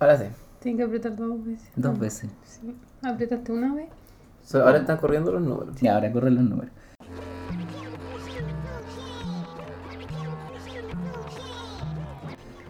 [0.00, 0.24] Ahora sí.
[0.60, 1.68] Tienes que apretar dos veces.
[1.76, 2.30] Dos veces.
[2.42, 2.74] Sí.
[3.02, 3.88] Apretaste una vez.
[4.44, 5.80] So, ahora están corriendo los números.
[5.82, 6.72] Y ahora corren los números.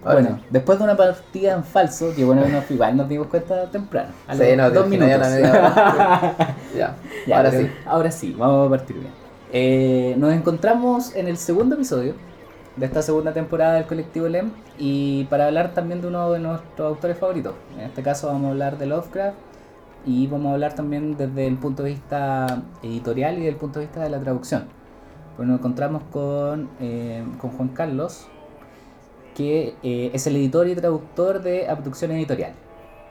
[0.02, 3.66] Ahora Bueno, después de una partida en falso, que bueno, nos, igual nos dimos cuenta
[3.70, 4.08] temprano.
[4.26, 5.18] A Sí, los no, dos minutos.
[5.18, 6.36] la media hora.
[6.76, 6.96] ya.
[7.26, 7.70] Ya, ahora pero sí.
[7.84, 9.12] Ahora sí, vamos a partir bien.
[9.52, 12.14] Eh, nos encontramos en el segundo episodio
[12.80, 16.88] de esta segunda temporada del colectivo LEM y para hablar también de uno de nuestros
[16.88, 17.52] autores favoritos.
[17.74, 19.36] En este caso vamos a hablar de Lovecraft
[20.06, 23.84] y vamos a hablar también desde el punto de vista editorial y del punto de
[23.84, 24.64] vista de la traducción.
[25.36, 28.28] Pues nos encontramos con, eh, con Juan Carlos,
[29.34, 32.54] que eh, es el editor y traductor de Abducción Editorial.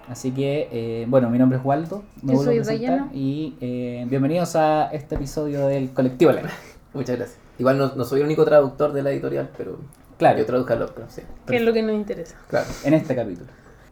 [0.07, 3.55] Así que, eh, bueno, mi nombre es Waldo, me Yo vuelvo a soy presentar, y
[3.61, 6.49] eh, bienvenidos a este episodio del Colectivo Lema.
[6.93, 7.39] Muchas gracias.
[7.59, 9.77] Igual no, no soy el único traductor de la editorial, pero
[10.17, 10.37] Claro.
[10.39, 11.21] yo traduzco a Lovecraft, sí.
[11.45, 12.35] Que es lo que nos interesa.
[12.49, 12.67] Claro.
[12.83, 13.47] En este capítulo.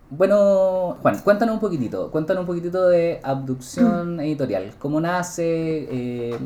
[0.10, 4.72] Bueno, Juan, cuéntanos un poquitito, cuéntanos un poquitito de Abducción Editorial.
[4.80, 5.44] ¿Cómo nace?
[5.92, 6.38] Eh,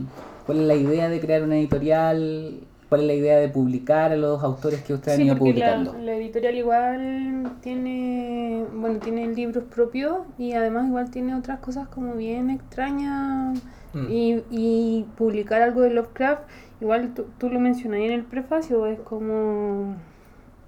[0.45, 2.61] ¿Cuál es la idea de crear una editorial?
[2.89, 5.53] ¿Cuál es la idea de publicar a los autores que ustedes han Sí, ido porque
[5.53, 6.05] la, publicando?
[6.05, 12.15] la editorial igual tiene, bueno, tiene libros propios y además igual tiene otras cosas como
[12.15, 13.59] bien extrañas
[13.93, 14.05] Mm.
[14.09, 16.43] y, y publicar algo de Lovecraft,
[16.79, 19.95] igual tú, lo mencionas en el prefacio, es como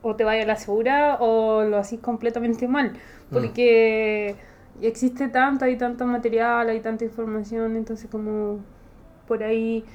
[0.02, 2.94] o te vaya a la segura o lo haces completamente mal,
[3.32, 4.36] porque
[4.82, 8.60] existe tanto, hay tanto material, hay tanta información, entonces como
[9.28, 9.86] por ahí,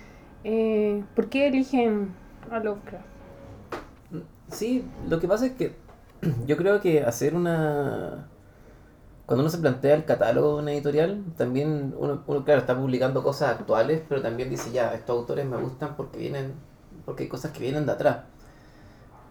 [0.45, 2.09] eh, ¿por qué eligen
[2.51, 3.05] a Lovecraft?
[4.51, 5.73] Sí, lo que pasa es que
[6.47, 8.29] yo creo que hacer una...
[9.29, 13.23] Cuando uno se plantea el catálogo de una editorial, también uno, uno, claro, está publicando
[13.23, 16.55] cosas actuales, pero también dice, ya, estos autores me gustan porque vienen,
[17.05, 18.21] porque hay cosas que vienen de atrás.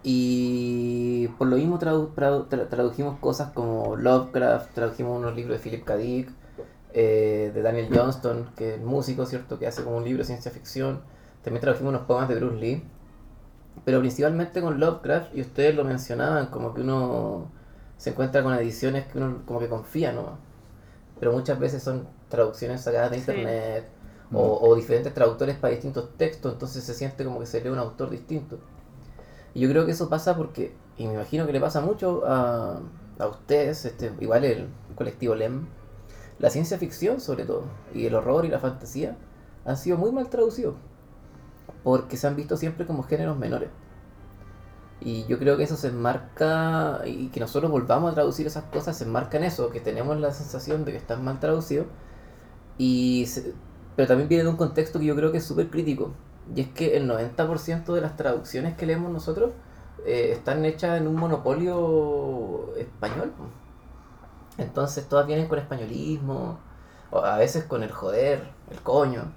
[0.04, 5.84] Y por lo mismo tradu- tra- tradujimos cosas como Lovecraft, tradujimos unos libros de Philip
[5.84, 5.96] K.
[5.98, 6.30] Dick,
[6.94, 9.58] eh, de Daniel Johnston, que es músico, ¿cierto?
[9.58, 11.02] Que hace como un libro de ciencia ficción.
[11.44, 12.84] También tradujimos unos poemas de Bruce Lee.
[13.84, 17.50] Pero principalmente con Lovecraft, y ustedes lo mencionaban, como que uno
[17.98, 20.38] se encuentra con ediciones que uno como que confía, ¿no?
[21.20, 23.32] Pero muchas veces son traducciones sacadas de Sí.
[23.32, 23.88] internet
[24.34, 27.80] o, o diferentes traductores para distintos textos, entonces se siente como que se lee un
[27.80, 28.60] autor distinto.
[29.54, 32.80] Y yo creo que eso pasa porque, y me imagino que le pasa mucho a,
[33.20, 35.66] a ustedes, este, igual el colectivo LEM,
[36.40, 37.64] la ciencia ficción sobre todo,
[37.94, 39.18] y el horror y la fantasía
[39.66, 40.76] han sido muy mal traducidos,
[41.84, 43.70] porque se han visto siempre como géneros menores.
[45.02, 48.98] Y yo creo que eso se enmarca, y que nosotros volvamos a traducir esas cosas,
[48.98, 51.88] se enmarca en eso, que tenemos la sensación de que están mal traducidos,
[52.78, 53.54] y se-
[53.96, 56.14] pero también viene de un contexto que yo creo que es súper crítico,
[56.56, 59.52] y es que el 90% de las traducciones que leemos nosotros
[60.06, 63.32] eh, están hechas en un monopolio español.
[64.58, 66.60] Entonces todas vienen con españolismo,
[67.12, 69.32] o a veces con el joder, el coño.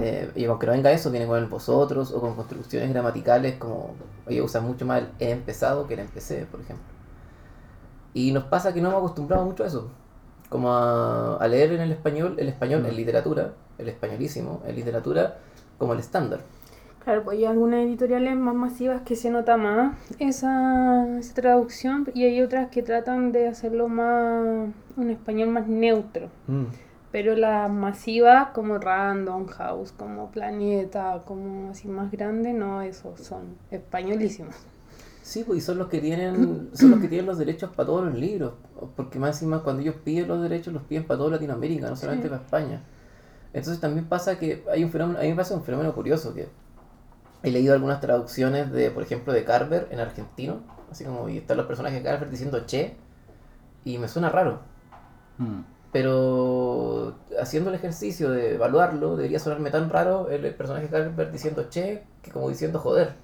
[0.00, 3.94] Eh, y aunque no venga eso, viene con el vosotros o con construcciones gramaticales como
[4.28, 6.84] ellos usan mucho más el he empezado que el empecé, por ejemplo.
[8.14, 9.90] Y nos pasa que no hemos acostumbrado mucho a eso.
[10.48, 15.38] Como a, a leer en el español, el español en literatura, el españolísimo, en literatura
[15.78, 16.40] como el estándar.
[17.04, 22.24] Claro, pues hay algunas editoriales más masivas que se nota más esa, esa traducción y
[22.24, 26.28] hay otras que tratan de hacerlo más, un español más neutro.
[27.12, 33.56] Pero las masivas como Random House, como Planeta, como así más grandes, no, esos son
[33.70, 34.54] españolísimos.
[35.22, 38.04] Sí, pues y son los que tienen, son los que tienen los derechos para todos
[38.04, 38.54] los libros,
[38.96, 42.28] porque más encima cuando ellos piden los derechos los piden para toda Latinoamérica, no solamente
[42.28, 42.30] Sí.
[42.30, 42.82] para España.
[43.52, 46.48] Entonces también pasa que hay un fenómeno, a mí me pasa un fenómeno curioso que
[47.42, 50.60] he leído algunas traducciones de, por ejemplo, de Carver en argentino,
[50.90, 52.96] así como y están los personajes de Carver diciendo che,
[53.84, 54.60] y me suena raro.
[55.38, 55.60] Mm.
[55.92, 61.66] Pero haciendo el ejercicio de evaluarlo, debería sonarme tan raro el, personaje de Carver diciendo
[61.68, 63.14] che que como diciendo joder.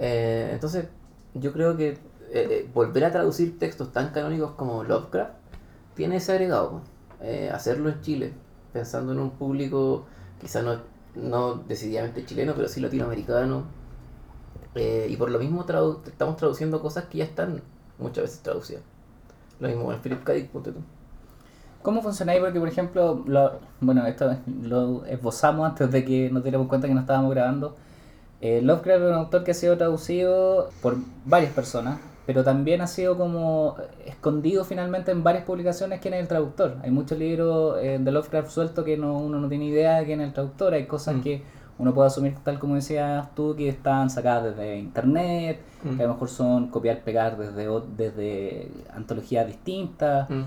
[0.00, 0.86] Eh, entonces,
[1.34, 1.98] yo creo que eh,
[2.32, 5.34] eh, volver a traducir textos tan canónicos como Lovecraft
[5.94, 6.82] tiene ese agregado.
[7.52, 8.32] hacerlo en Chile,
[8.72, 10.06] pensando en un público
[10.40, 10.80] quizá no,
[11.14, 13.64] no decididamente chileno, pero sí latinoamericano.
[15.08, 17.62] y por lo mismo tradu- estamos traduciendo cosas que ya están
[17.98, 18.82] muchas veces traducidas.
[19.60, 20.32] Lo mismo con Philip K.
[20.34, 20.50] Dick.
[21.84, 22.40] ¿Cómo funciona ahí?
[22.40, 23.52] Porque, por ejemplo, lo,
[23.82, 27.76] bueno, esto lo esbozamos antes de que nos diéramos cuenta que no estábamos grabando.
[28.40, 30.96] Eh, Lovecraft es un autor que ha sido traducido por
[31.26, 33.76] varias personas, pero también ha sido como
[34.06, 36.76] escondido finalmente en varias publicaciones quién es el traductor.
[36.82, 40.22] Hay muchos libros eh, de Lovecraft sueltos que no, uno no tiene idea de quién
[40.22, 41.20] es el traductor, hay cosas Mm.
[41.20, 41.42] que
[41.78, 45.96] uno puede asumir, tal como decías tú, que están sacadas desde internet, Mm.
[45.98, 50.30] que a lo mejor son copiar, pegar desde, desde antologías distintas.
[50.30, 50.42] Mm.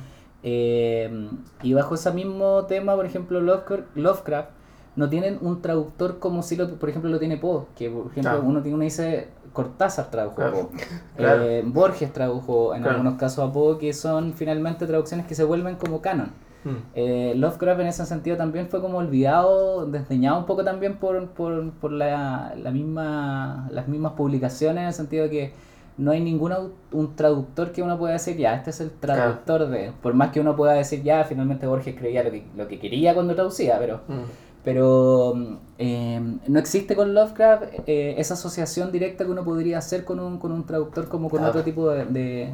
[0.49, 1.29] Eh,
[1.61, 4.49] y bajo ese mismo tema, por ejemplo, Lovecraft,
[4.95, 7.65] no tienen un traductor como si, lo, por ejemplo, lo tiene Poe.
[7.75, 8.43] Que, por ejemplo, Claro.
[8.45, 10.51] uno, tiene, uno dice Cortázar tradujo a.
[10.51, 10.67] Poe.
[11.17, 11.43] Claro.
[11.43, 15.75] Eh, Borges tradujo en algunos casos a Poe, que son finalmente traducciones que se vuelven
[15.75, 16.31] como canon.
[16.63, 16.69] Mm.
[16.95, 21.71] Eh, Lovecraft en ese sentido también fue como olvidado, desdeñado un poco también por, por,
[21.73, 25.53] por la, la misma, las mismas publicaciones, en el sentido de que
[25.97, 26.53] no hay ningún
[26.91, 29.91] un traductor que uno pueda decir, ya, este es el traductor de...
[30.01, 33.13] Por más que uno pueda decir, ya, finalmente Borges creía lo que, lo que quería
[33.15, 34.23] cuando traducía, pero, Mm.
[34.63, 40.05] pero mm, eh, no existe con Lovecraft eh, esa asociación directa que uno podría hacer
[40.05, 42.53] con un, con un traductor como con otro tipo de, de,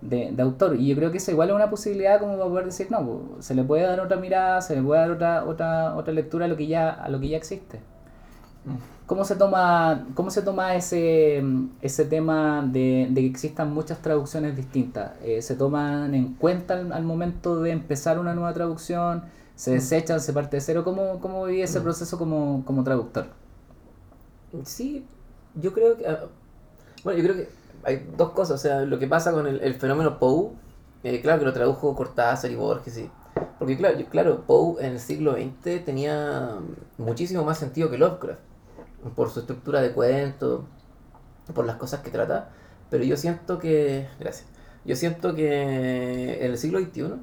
[0.00, 0.76] de- de autor.
[0.76, 3.44] Y yo creo que esa igual es una posibilidad como para poder decir, no, pues,
[3.46, 6.48] se le puede dar otra mirada, se le puede dar otra, otra, otra lectura a
[6.48, 7.80] lo que ya, a lo que ya existe.
[9.08, 11.42] ¿Cómo se toma, cómo se toma ese,
[11.82, 15.12] ese tema de, de que existan muchas traducciones distintas?
[15.24, 19.24] Eh, ¿Se toman en cuenta al, al momento de empezar una nueva traducción?
[19.56, 20.20] ¿Se desechan?
[20.20, 20.84] ¿Se parte de cero?
[20.84, 21.82] ¿Cómo, cómo viví ese Mm.
[21.84, 23.28] proceso como, como traductor?
[24.64, 25.04] Sí,
[25.54, 26.06] yo creo que.
[26.06, 26.26] ah,
[27.02, 27.48] Bueno, yo creo que
[27.84, 28.56] hay dos cosas.
[28.56, 30.50] O sea, lo que pasa con el, el fenómeno Poe,
[31.02, 33.10] eh, claro que lo tradujo Cortázar y Borges, sí.
[33.58, 36.58] Porque, claro, yo- claro, Poe en el siglo XX tenía
[36.98, 38.40] muchísimo más sentido que Lovecraft.
[39.16, 40.68] Por su estructura de cuento,
[41.54, 42.50] por las cosas que trata.
[42.90, 44.08] Pero yo siento que.
[44.20, 44.48] Gracias.
[44.84, 47.14] Yo siento que en el siglo XXI.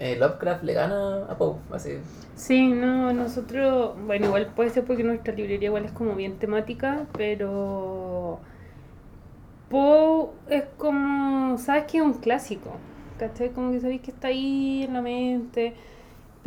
[0.00, 1.90] eh, Lovecraft le gana a Poe, así.
[2.34, 7.08] Sí, no, nosotros, bueno, igual puede ser porque nuestra librería igual es como bien temática,
[7.16, 8.40] pero
[9.68, 12.80] Poe es como, sabes que es un clásico,
[13.18, 13.52] ¿cachai?
[13.52, 15.74] Como que sabéis que está ahí en la mente,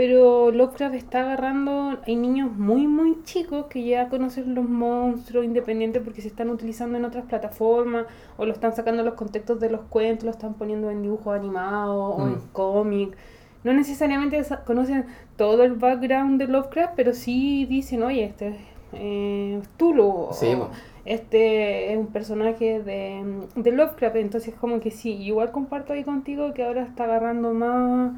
[0.01, 6.01] pero Lovecraft está agarrando, hay niños muy, muy chicos que ya conocen los monstruos independientes
[6.03, 9.81] porque se están utilizando en otras plataformas o lo están sacando los contextos de los
[9.81, 12.41] cuentos, lo están poniendo en dibujos animados o en Mm.
[12.51, 13.15] cómic.
[13.63, 15.05] No necesariamente sa- conocen
[15.37, 18.55] todo el background de Lovecraft, pero sí dicen, oye, este es
[18.93, 20.69] eh, Tulu, Sí, o
[21.05, 23.23] este es un personaje de,
[23.55, 28.13] de Lovecraft, entonces como que sí, igual comparto ahí contigo que ahora está agarrando más,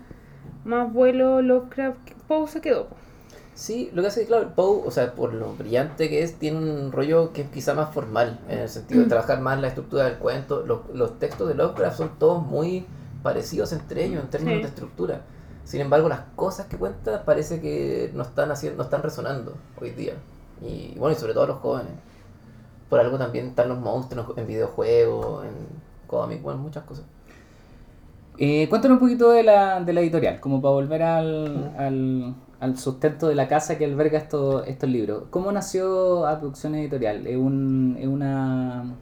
[0.66, 2.88] más vuelo Lovecraft, Poe se quedó.
[3.56, 6.40] Sí, lo que hace es que, claro, Poe, o sea, por lo brillante que es,
[6.40, 9.68] tiene un rollo que es quizá más formal, en el sentido de trabajar más la
[9.68, 10.66] estructura del cuento.
[10.66, 12.86] Los, los textos de Lovecraft son todos muy
[13.22, 14.62] parecidos entre ellos en términos Sí.
[14.64, 15.22] de estructura.
[15.66, 19.92] Sin embargo, las cosas que cuenta parece que no están haciendo, no están resonando hoy
[19.92, 20.14] día.
[20.62, 21.94] Y bueno, y sobre todo los jóvenes.
[22.90, 25.52] Por algo también están los monstruos en videojuegos, en
[26.08, 27.06] cómics, bueno, muchas cosas.
[28.38, 32.78] Eh, cuéntanos un poquito de la, de la editorial, como para volver al, al, al
[32.78, 35.26] sustento de la casa que alberga estos, estos libros.
[35.30, 37.28] ¿Cómo nació a Producción Editorial?
[37.28, 38.96] ¿Es, un, es, una,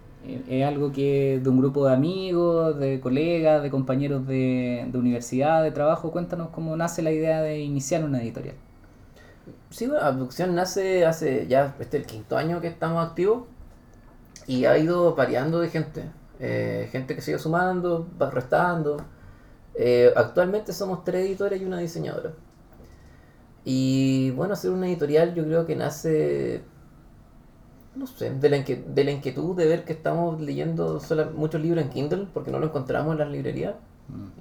[0.50, 5.64] es algo que de un grupo de amigos, de colegas, de compañeros de, de universidad,
[5.64, 6.12] de trabajo?
[6.12, 8.56] Cuéntanos cómo nace la idea de iniciar una editorial.
[9.70, 13.44] Sí, bueno, Abducción nace hace ya este el quinto año que estamos activos
[14.46, 16.04] y ha ido variando de gente.
[16.42, 18.98] Eh, gente que sigue sumando, va restando.
[19.76, 22.34] Eh, actualmente somos tres editores y una diseñadora.
[23.64, 26.64] Y bueno, hacer una editorial yo creo que nace,
[27.96, 31.84] no sé, de la, de la inquietud de ver que estamos leyendo sola- muchos libros
[31.84, 33.76] en Kindle porque no lo encontramos en las librerías.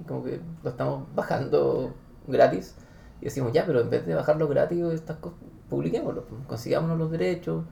[0.01, 1.93] Y como que lo estamos bajando
[2.27, 2.75] gratis.
[3.21, 5.37] Y decimos, ya, pero en vez de bajarlo gratis, estas cosas,
[5.69, 7.63] publiquémoslo, pues, consigámonos los derechos.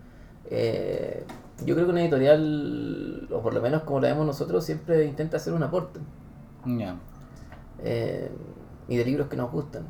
[0.50, 1.26] Eh,
[1.66, 5.38] yo creo que una editorial, o por lo menos como la vemos nosotros, siempre intenta
[5.38, 6.00] hacer un aporte.
[6.66, 6.98] Ya.
[7.84, 8.30] Eh,
[8.88, 9.84] y de libros que nos gustan.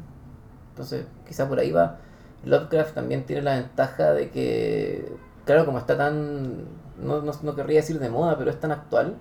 [0.72, 1.98] Entonces, quizá por ahí va.
[2.46, 5.12] Lovecraft también tiene la ventaja de que,
[5.46, 6.66] claro, como está tan,
[7.02, 9.16] no, no, no querría decir de moda, pero es tan actual,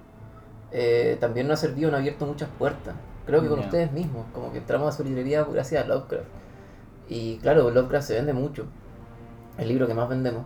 [0.70, 2.94] eh, también nos ha servido, nos ha abierto muchas puertas.
[3.26, 6.28] Creo que con ustedes mismos, como que entramos a su librería gracias a Lovecraft.
[7.08, 8.66] Y claro, Lovecraft se vende mucho,
[9.58, 10.44] el libro que más vendemos.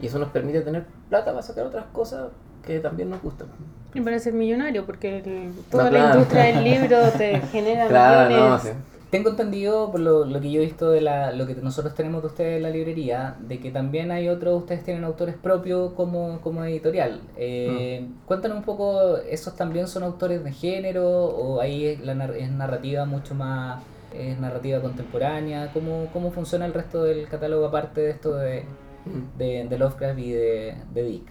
[0.00, 2.30] Y eso nos permite tener plata para sacar otras cosas
[2.66, 3.46] que también nos gustan.
[3.94, 6.14] Y para ser millonario, porque el- toda No, la claro.
[6.14, 8.64] industria del libro te genera Claro, millones.
[8.64, 8.76] no, sí.
[9.08, 12.22] Tengo entendido, por lo, lo que yo he visto de la, lo que nosotros tenemos
[12.22, 16.40] de ustedes en la librería, de que también hay otros, ustedes tienen autores propios como,
[16.40, 17.20] como editorial.
[17.38, 22.34] Eh, Cuéntanos un poco, ¿esos también son autores de género o ahí es, la, nar-
[22.36, 23.80] es narrativa mucho más,
[24.12, 25.70] es narrativa contemporánea?
[25.72, 28.64] ¿Cómo, ¿Cómo funciona el resto del catálogo aparte de esto de,
[29.06, 29.38] Mm.
[29.38, 31.26] de, de Lovecraft y de, de Dick?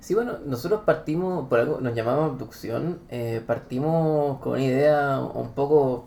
[0.00, 5.52] Sí, bueno, nosotros partimos, por algo nos llamamos abducción, eh, partimos con una idea un
[5.52, 6.06] poco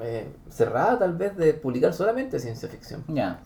[0.00, 3.04] eh, cerrada tal vez de publicar solamente ciencia ficción.
[3.08, 3.40] Ya,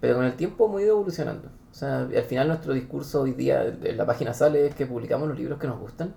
[0.00, 1.48] pero con el tiempo hemos ido evolucionando.
[1.70, 5.28] O sea, al final nuestro discurso hoy día en la página sale es que publicamos
[5.28, 6.14] los libros que nos gustan.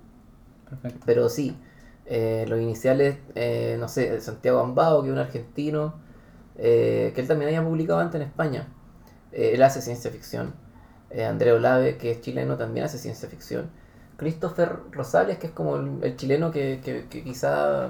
[0.70, 1.04] Perfecto.
[1.06, 1.56] Pero sí,
[2.12, 5.94] eh, los iniciales, eh, no sé, Santiago Ambao, que es un argentino,
[6.58, 8.68] eh, que él también había publicado antes en España.
[9.32, 10.56] Él hace ciencia ficción.
[11.12, 13.70] Eh, Andrea Olave, que es chileno, también hace ciencia ficción.
[14.18, 17.90] Christopher Rosales, que es como el, el chileno que, que, que quizá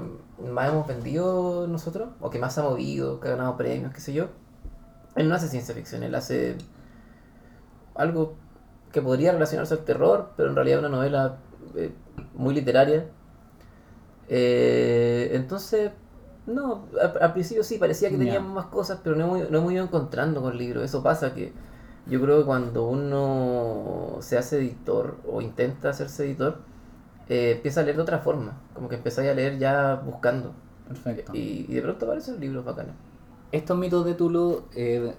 [0.54, 4.14] más hemos vendido nosotros, o que más ha movido, que ha ganado premios, qué sé
[4.14, 4.28] yo.
[5.16, 6.56] Él no hace ciencia ficción, él hace
[7.96, 8.36] algo
[8.92, 11.38] que podría relacionarse al terror, pero en realidad es una novela
[11.76, 11.92] eh,
[12.36, 13.08] muy literaria.
[14.28, 15.92] Eh, entonces,
[16.46, 16.86] no,
[17.20, 20.42] al principio sí, parecía que teníamos más cosas, pero no hemos, no hemos ido encontrando
[20.42, 20.84] con el libro.
[20.84, 21.54] Eso pasa que
[22.08, 26.58] yo creo que cuando uno se hace editor o intenta hacerse editor,
[27.28, 30.54] eh, empieza a leer de otra forma, como que empezáis a leer ya buscando.
[30.88, 31.32] Perfecto.
[31.36, 32.96] Y, y de pronto aparecen libros bacanes.
[33.52, 35.14] Estos mitos de Tulu eh,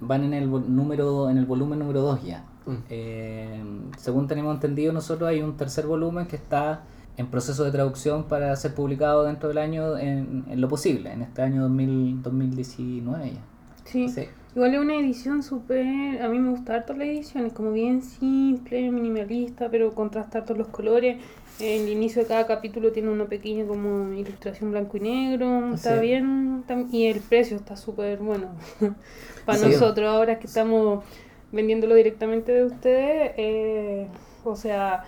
[0.00, 2.44] van en el número en el volumen número 2 ya.
[2.66, 2.76] Mm.
[2.88, 3.64] Eh,
[3.98, 6.84] según tenemos entendido nosotros hay un tercer volumen que está
[7.16, 11.22] en proceso de traducción para ser publicado dentro del año en, en lo posible, en
[11.22, 13.40] este año 2000 2019 ya.
[13.84, 14.08] Sí.
[14.08, 14.28] Sí.
[14.54, 16.20] Igual es una edición súper.
[16.22, 20.54] A mí me gusta harto la edición, es como bien simple, minimalista, pero contrasta harto
[20.54, 21.18] los colores.
[21.60, 25.74] El inicio de cada capítulo tiene una pequeña como ilustración blanco y negro.
[25.74, 26.64] Está bien.
[26.90, 28.48] Y el precio está súper bueno.
[29.46, 29.66] Para Sí.
[29.66, 31.04] nosotros, ahora que estamos
[31.52, 34.06] vendiéndolo directamente de ustedes, eh,
[34.44, 35.04] o sea,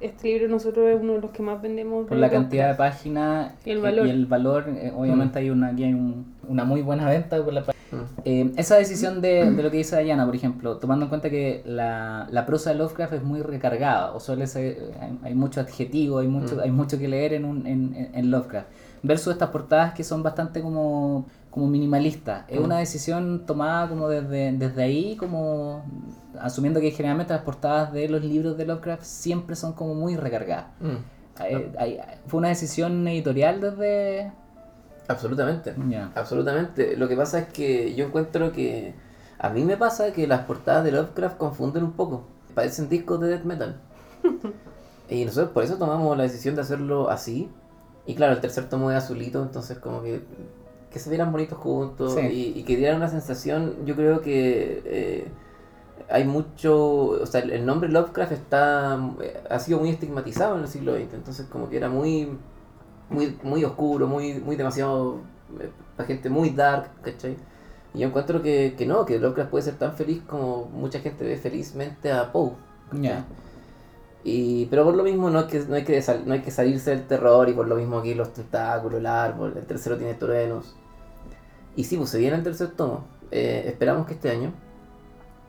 [0.00, 2.06] este libro nosotros es uno de los que más vendemos.
[2.06, 4.06] Por la cantidad de páginas Y el valor.
[4.06, 7.52] y el valor, eh, obviamente hay una aquí hay un- una muy buena venta por
[7.52, 7.62] la
[7.92, 7.96] Mm.
[8.24, 11.62] Eh, esa decisión de, de lo que dice Dayana, por ejemplo, tomando en cuenta que
[11.64, 16.18] la, la prosa de Lovecraft es muy recargada, o suele ser, hay, hay mucho adjetivo,
[16.18, 16.60] hay mucho, Mm.
[16.60, 18.66] hay mucho que leer en, un, en, en- en Lovecraft,
[19.04, 21.26] versus estas portadas que son bastante como,
[21.56, 22.44] como minimalistas.
[22.48, 22.64] Es Mm.
[22.64, 25.82] una decisión tomada como desde, desde ahí, como
[26.38, 30.66] asumiendo que generalmente las portadas de los libros de Lovecraft siempre son como muy recargadas.
[30.80, 30.96] Mm.
[31.78, 34.32] Hay- fue una decisión editorial desde...
[35.08, 35.74] Absolutamente.
[36.14, 36.94] Absolutamente.
[36.98, 38.92] Lo que pasa es que yo encuentro que
[39.38, 42.26] a mí me pasa que las portadas de Lovecraft confunden un poco.
[42.54, 43.80] Parecen discos de death metal.
[45.08, 47.48] y nosotros por eso tomamos la decisión de hacerlo así.
[48.04, 50.22] Y claro, el tercer tomo es azulito, entonces como que
[50.96, 52.20] que se vieran bonitos juntos Sí.
[52.20, 55.28] y, y que dieran una sensación, yo creo que eh,
[56.08, 60.68] hay mucho, o sea, el, nombre Lovecraft está eh, ha sido muy estigmatizado en el
[60.68, 62.30] siglo XX, entonces como que era muy
[63.10, 65.20] muy, muy oscuro, muy, muy demasiado,
[65.60, 67.36] eh, para gente muy dark, ¿cachai?
[67.94, 71.24] Y yo encuentro que, que no, que Lovecraft puede ser tan feliz como mucha gente
[71.24, 72.52] ve felizmente a Poe.
[74.24, 76.90] Y, pero por lo mismo no hay, que, no, hay que no hay que salirse
[76.90, 80.74] del terror y por lo mismo aquí los tentáculos, el árbol, el tercero tiene truenos.
[81.76, 83.04] Y sí, pues se viene el tercer tomo.
[83.30, 84.52] Eh, esperamos que este año.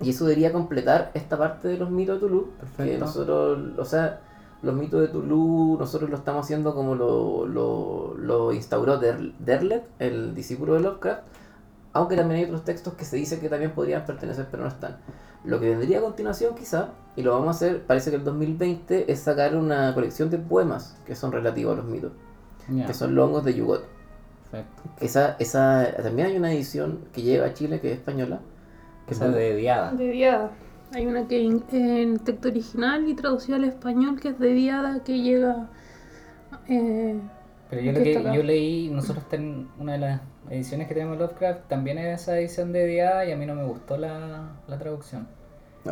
[0.01, 2.51] Y eso debería completar esta parte de los mitos de Tulu.
[2.77, 4.22] Que nosotros, o sea,
[4.62, 9.84] los mitos de Tulu, nosotros lo estamos haciendo como lo, lo, lo instauró Der- Derlet,
[10.00, 11.24] el discípulo de Lovecraft.
[11.93, 14.98] Aunque también hay otros textos que se dice que también podrían pertenecer, pero no están.
[15.43, 19.12] Lo que vendría a continuación, quizá, y lo vamos a hacer, parece que el 2020,
[19.12, 22.12] es sacar una colección de poemas que son relativos a los mitos,
[22.86, 23.84] que son los hongos de Yugot.
[24.51, 24.84] Perfecto.
[25.00, 28.42] Esa, esa, también hay una edición que llega a Chile que es española.
[29.06, 29.92] Que Esa de Diada.
[29.92, 30.51] De Diada.
[30.94, 35.04] Hay una que en, en texto original y traducida al español que es de Diada
[35.04, 35.70] que llega.
[36.68, 37.20] eh,
[37.70, 41.18] Pero yo ¿Qué lo que yo leí, nosotros ten, una de las ediciones que tenemos
[41.18, 44.77] Lovecraft también es esa edición de Diada y a mí no me gustó la, la
[44.80, 45.27] traducción.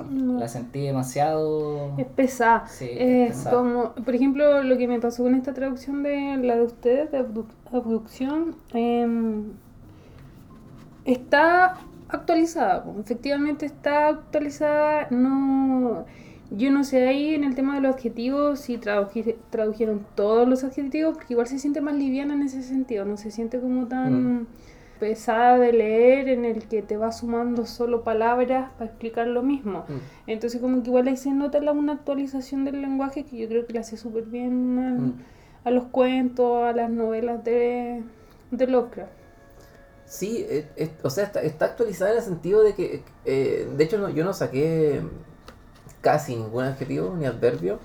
[0.04, 0.34] No.
[0.34, 1.94] no, La sentí demasiado...
[1.98, 2.68] es pesada.
[2.68, 3.56] Sí, es es pesada.
[3.58, 7.20] como, por ejemplo, lo que me pasó con esta traducción de la de ustedes, de
[7.20, 9.44] abduc- abducción, em,
[11.06, 11.78] está
[12.10, 12.86] actualizada.
[13.00, 15.08] Efectivamente está actualizada.
[15.12, 16.06] No,
[16.52, 20.64] yo no sé ahí en el tema de los adjetivos si traduji- tradujeron todos los
[20.64, 23.06] adjetivos, porque igual se siente más liviana en ese sentido.
[23.06, 24.48] No se siente como tan
[25.00, 29.86] pesada de leer en el que te va sumando solo palabras para explicar lo mismo.
[29.88, 30.30] Mm.
[30.32, 33.66] Entonces como que igual ahí se nota la, una actualización del lenguaje que yo creo
[33.66, 35.14] que le hace súper bien al- Mm.
[35.66, 38.04] a los cuentos, a las novelas de,
[38.52, 39.12] de Lovecraft.
[40.06, 43.84] Sí, es- es- o sea, está, está actualizada en el sentido de que, eh, de
[43.84, 45.02] hecho, no, yo no saqué
[46.02, 47.80] casi ningún adjetivo ni adverbio,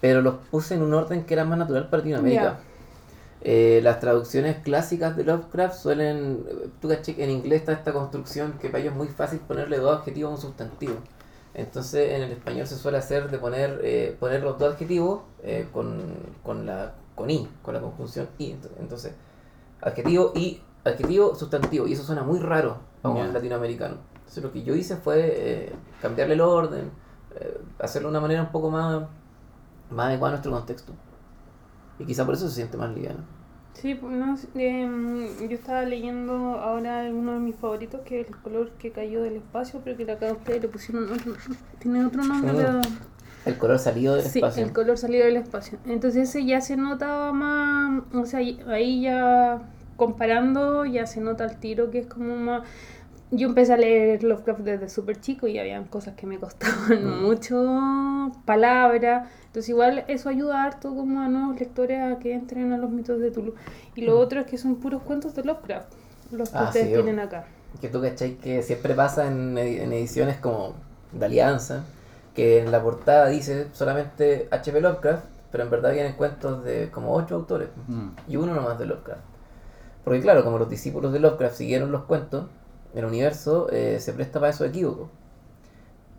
[0.00, 2.60] pero los puse en un orden que era más natural para Latinoamérica.
[3.46, 6.44] Eh, las traducciones clásicas de Lovecraft suelen,
[6.80, 9.76] tú caché que en inglés está esta construcción que para ellos es muy fácil ponerle
[9.78, 10.94] dos adjetivos a un sustantivo.
[11.52, 15.68] Entonces en el español se suele hacer de poner, eh, poner los dos adjetivos eh,
[15.72, 16.02] con,
[16.42, 18.52] con la con i, con la conjunción i.
[18.54, 19.12] Ent- Entonces,
[19.82, 23.24] adjetivo y adjetivo sustantivo y eso suena muy raro para Ya.
[23.26, 23.96] un latinoamericano.
[24.16, 26.90] Entonces lo que yo hice fue eh, cambiarle el orden,
[27.38, 29.02] eh, hacerlo de una manera un poco más,
[29.90, 30.92] más adecuada a nuestro contexto.
[31.98, 33.20] Y quizá por eso se siente más liviano.
[33.74, 38.36] Sí, pues, no, em, yo estaba leyendo ahora uno de mis favoritos, que es el
[38.38, 41.34] color que cayó del espacio, pero que acá ustedes le pusieron otro,
[41.80, 42.54] tiene otro nombre, Ah.
[42.56, 42.80] pero...
[43.46, 44.64] El color salido del Sí, espacio.
[44.64, 45.76] el color salido del espacio.
[45.86, 49.60] Entonces ese ya se notaba más, o sea, ahí ya
[49.96, 52.62] comparando ya se nota el tiro que es como más...
[53.36, 57.22] Yo empecé a leer Lovecraft desde súper chico y habían cosas que me costaban Mm.
[57.22, 59.28] mucho, palabras.
[59.46, 63.20] Entonces igual eso ayuda harto como a nuevos lectores a que entren a los mitos
[63.20, 63.54] de Tulu.
[63.94, 65.92] Y lo otro es que son puros cuentos de Lovecraft,
[66.32, 66.60] los que Mm.
[66.60, 67.46] Ah, ustedes sí, tienen acá.
[67.80, 70.74] Que tú cachai que siempre pasa en ediciones como
[71.12, 71.84] de Alianza,
[72.34, 74.80] que en la portada dice solamente H.P.
[74.80, 78.08] Lovecraft, pero en verdad vienen cuentos de como ocho autores Mm.
[78.28, 79.20] y uno nomás de Lovecraft.
[80.04, 82.46] Porque claro, como los discípulos de Lovecraft siguieron los cuentos,
[82.94, 85.08] el universo eh, se presta para esos equívocos.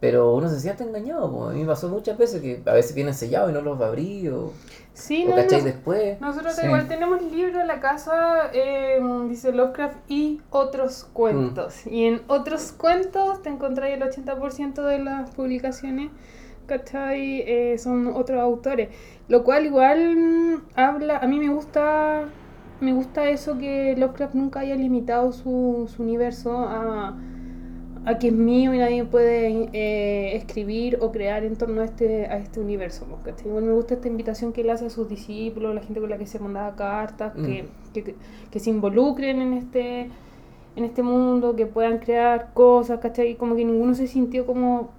[0.01, 1.45] Pero uno se siente engañado, po.
[1.49, 4.27] a mí me pasó muchas veces que a veces vienen sellados y no los abrí
[4.27, 4.51] o,
[4.93, 6.19] Sí, o no, cachai no, después.
[6.21, 6.65] Nosotros Sí.
[6.65, 11.87] igual tenemos libro en la casa, eh, dice Lovecraft y otros cuentos.
[11.87, 16.11] Y en otros cuentos te encontráis el 80% de las publicaciones,
[16.67, 17.41] ¿cachai?
[17.47, 18.89] Eh, son otros autores.
[19.29, 22.25] Lo cual igual mm, habla, a mí me gusta,
[22.81, 27.17] me gusta eso que Lovecraft nunca haya limitado su, su universo a,
[28.05, 32.27] a que es mío y nadie puede eh, escribir o crear en torno a este,
[32.27, 33.07] a este universo.
[33.09, 33.17] ¿no?
[33.23, 33.47] ¿cachai?
[33.47, 36.17] Igual me gusta esta invitación que él hace a sus discípulos, la gente con la
[36.17, 38.15] que se mandaba cartas, que, que, que-
[38.51, 40.09] que se involucren en este,
[40.75, 43.31] en este mundo, que puedan crear cosas, ¿cachai?
[43.31, 44.89] Y Como que ninguno se sintió como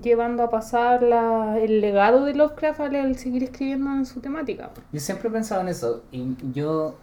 [0.00, 4.70] llevando a pasar la, el legado de Lovecraft al, al seguir escribiendo en su temática.
[4.92, 6.02] Yo siempre he pensado en eso.
[6.12, 6.94] Y yo,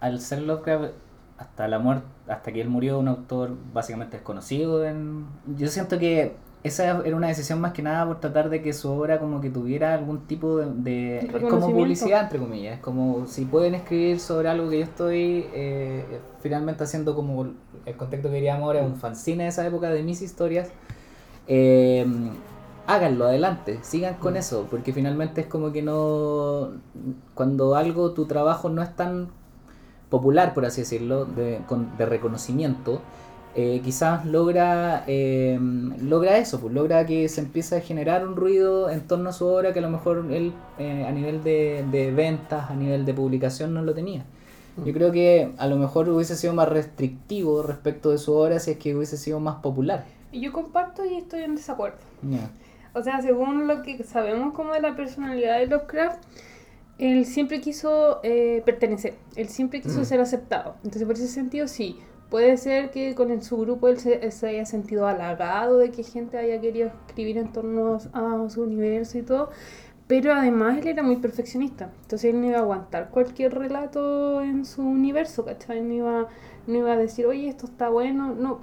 [0.00, 0.92] al ser Lovecraft,
[1.38, 4.84] hasta la muerte, hasta que él murió, un autor básicamente desconocido.
[4.84, 5.26] En...
[5.56, 8.90] Yo siento que esa era una decisión más que nada por tratar de que su
[8.90, 10.66] obra como que tuviera algún tipo de...
[10.72, 12.74] de- es como publicidad, entre comillas.
[12.78, 17.46] Es como si pueden escribir sobre algo que yo estoy eh, finalmente haciendo como
[17.86, 20.68] el contexto que queríamos ahora, un fanzine de esa época de mis historias.
[21.46, 22.04] eh,
[22.86, 26.70] háganlo adelante, sigan con eso, porque finalmente es como que no,
[27.34, 29.28] cuando algo, tu trabajo no es tan
[30.10, 33.00] popular, por así decirlo, de, con- de reconocimiento,
[33.54, 35.58] eh, quizás logra, eh,
[36.02, 39.46] logra eso, pues logra que se empiece a generar un ruido en torno a su
[39.46, 43.14] obra que a lo mejor él eh, a nivel de, de ventas, a nivel de
[43.14, 44.24] publicación no lo tenía.
[44.84, 48.70] Yo creo que a lo mejor hubiese sido más restrictivo respecto de su obra si
[48.72, 50.04] es que hubiese sido más popular.
[50.32, 51.98] Yo comparto y estoy en desacuerdo.
[52.94, 56.22] O sea, según lo que sabemos como de la personalidad de Lovecraft,
[56.98, 60.04] él siempre quiso eh, pertenecer, él siempre quiso Mm.
[60.04, 60.74] ser aceptado.
[60.84, 61.98] Entonces, por ese sentido, sí,
[62.30, 66.02] puede ser que con el- su grupo él se, se haya sentido halagado de que
[66.02, 69.50] gente haya querido escribir en torno a su universo y todo,
[70.06, 71.90] pero además él era muy perfeccionista.
[72.02, 75.82] Entonces, él no iba a aguantar cualquier relato en su universo, ¿cachai?
[75.82, 76.28] No iba,
[76.66, 78.60] no iba a decir, oye, esto está bueno, no.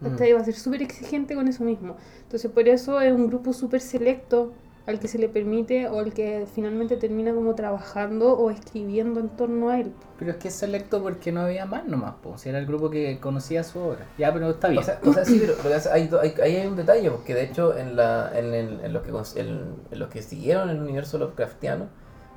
[0.00, 0.22] Mm.
[0.24, 1.96] Iba a ser súper exigente con eso mismo.
[2.24, 4.52] Entonces, por eso es un grupo súper selecto
[4.86, 9.30] al que se le permite o al que finalmente termina como trabajando o escribiendo en
[9.30, 9.92] torno a él.
[10.18, 12.36] Pero es que es selecto porque no había más nomás, po.
[12.36, 14.06] si era el grupo que conocía su obra.
[14.18, 14.82] Ya, pero está bien.
[14.82, 16.10] O sea, o sea, sí, pero, pero hay,
[16.42, 19.74] ahí hay un detalle, porque de hecho en, la, en, el- en los que, en,
[19.90, 21.86] en los que siguieron el universo Lovecraftiano,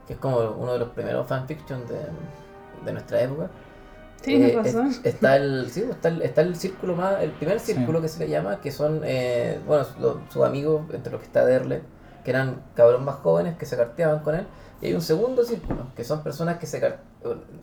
[0.08, 1.96] que es como uno de los primeros fanfiction de,
[2.86, 3.50] de nuestra época,
[4.22, 4.88] Tienes eh, razón.
[4.88, 7.74] es- está, el, sí, está, el, está el círculo más, el primer Sí.
[7.74, 9.86] círculo que se le llama, que son eh, bueno,
[10.32, 11.82] sus amigos, entre los que está Derle,
[12.28, 14.46] que eran cabros más jóvenes que se carteaban con él,
[14.82, 16.78] y hay un segundo círculo, que son personas que se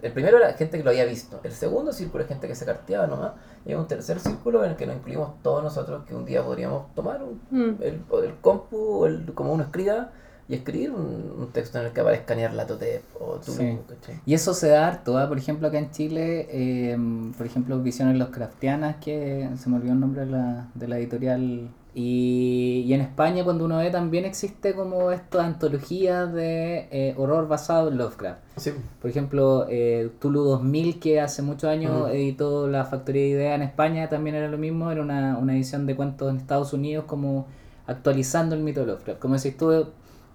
[0.01, 2.65] El primero era gente que lo había visto, el segundo círculo es gente que se
[2.65, 3.33] carteaba nomás,
[3.67, 6.43] y hay un tercer círculo en el que nos incluimos todos nosotros que un día
[6.43, 7.83] podríamos tomar un, Mm.
[7.83, 10.13] el, el compu, o el, como uno escriba,
[10.49, 13.79] y escribir un, un texto en el que aparezca Nyarlathotep o Tulu, Sí.
[14.25, 15.29] Y eso se da harto, ¿ah?
[15.29, 16.99] por ejemplo acá en Chile, eh,
[17.37, 20.97] por ejemplo Visiones Los Craftianas, que se me olvidó el nombre de la, de la
[20.99, 21.69] editorial.
[21.97, 27.47] Y, y en España cuando uno ve también existe como estas antologías de eh, horror
[27.47, 28.41] basado en Lovecraft.
[28.57, 28.73] Sí.
[29.01, 33.63] Por ejemplo, eh, Tulu 2000, que hace muchos años editó la Factoría de Idea en
[33.63, 37.47] España, también era lo mismo, era una, una edición de cuentos en Estados Unidos como
[37.87, 39.21] actualizando el mito de Lovecraft.
[39.21, 39.87] Como decís tú,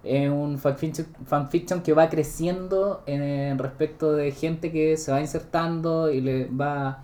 [0.03, 6.09] es un fanfiction, fanfiction que va creciendo en, respecto de gente que se va insertando
[6.09, 7.03] y le va,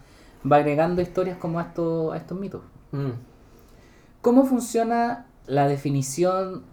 [0.49, 2.61] va agregando historias como a estos, a estos mitos.
[2.91, 3.34] Mm.
[4.25, 6.63] ¿Cómo funciona la definición?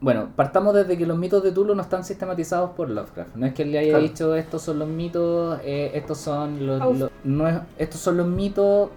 [0.00, 3.36] Bueno, partamos desde que los mitos de Tulu no están sistematizados por Lovecraft.
[3.36, 4.02] No es que él le haya Claro.
[4.02, 8.90] dicho estos son los mitos, eh, estos son los, no es- estos son los mitos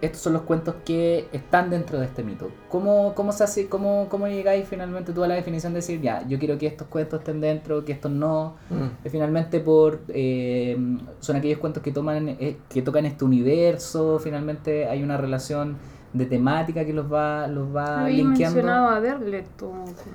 [0.00, 2.50] estos son los cuentos que están dentro de este mito.
[2.68, 6.26] ¿Cómo, cómo se hace, cómo, cómo llegáis finalmente tú a la definición de decir, ya,
[6.28, 8.56] yo quiero que estos cuentos estén dentro, que estos no?
[8.68, 9.08] Mm.
[9.08, 10.76] Finalmente por eh,
[11.20, 15.78] son aquellos cuentos que toman eh, que tocan este universo, finalmente hay una relación
[16.14, 18.54] de temática que los va los va Habéis linkeando.
[18.56, 19.46] mencionado a Derlet.
[19.58, 19.70] tú.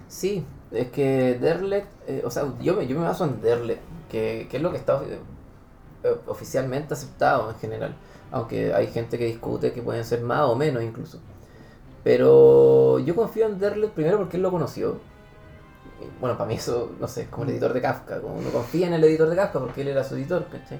[0.07, 4.47] Sí, es que Derlet, eh, o sea, yo me, yo me baso en Derlet, que,
[4.49, 5.01] que es lo que está
[6.03, 7.93] eh, oficialmente aceptado en general,
[8.31, 11.19] aunque hay gente que discute que pueden ser más o menos incluso.
[12.03, 14.97] Pero yo confío en Derlet primero porque él lo conoció.
[16.21, 18.87] Bueno, para mí eso, no sé, es como el editor de Kafka, como uno confía
[18.87, 20.79] en el editor de Kafka porque él era su editor, ¿cachai?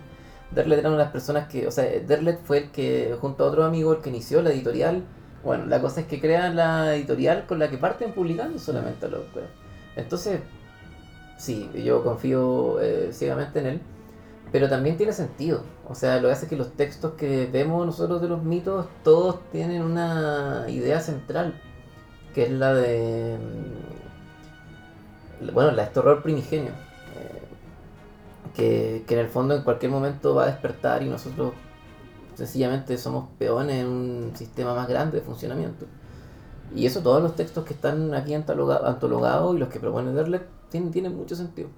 [0.51, 3.47] Derlet era una de las personas que, o sea, Derlet fue el que, junto a
[3.47, 5.03] otro amigo, el que inició la editorial.
[5.43, 9.09] Bueno, la cosa es que crean la editorial con la que parten publicando solamente a
[9.09, 9.47] Lovecraft.
[9.95, 10.41] Entonces,
[11.38, 13.81] sí, yo confío eh, ciegamente en él,
[14.51, 15.63] pero también tiene sentido.
[15.88, 18.88] O sea, lo que hace es que los textos que vemos nosotros de los mitos,
[19.03, 21.53] todos tienen una idea central,
[22.33, 23.38] que es la de,
[25.41, 26.71] mm, bueno, la de este horror primigenio,
[28.55, 31.53] que, que en el fondo en cualquier momento va a despertar y nosotros
[32.35, 35.85] sencillamente somos peones en un sistema más grande de funcionamiento.
[36.75, 40.43] Y eso todos los textos que están aquí antologa- antologados y los que propone Derlet
[40.69, 41.69] tienen, tienen mucho sentido.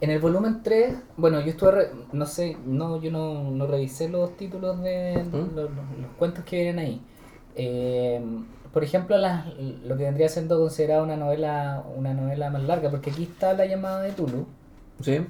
[0.00, 4.10] En el volumen 3, bueno, yo estuve, re- no sé, no, yo no, no revisé
[4.10, 5.36] los títulos de ¿Mm?
[5.56, 7.02] los, los- los cuentos que vienen ahí.
[7.54, 8.22] Eh,
[8.74, 13.08] por ejemplo, las- lo que vendría siendo considerado una novela, una novela más larga, porque
[13.10, 14.46] aquí está la llamada de Tulu.
[15.00, 15.26] Sí.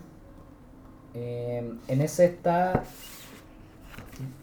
[1.19, 2.83] Eh, en ese está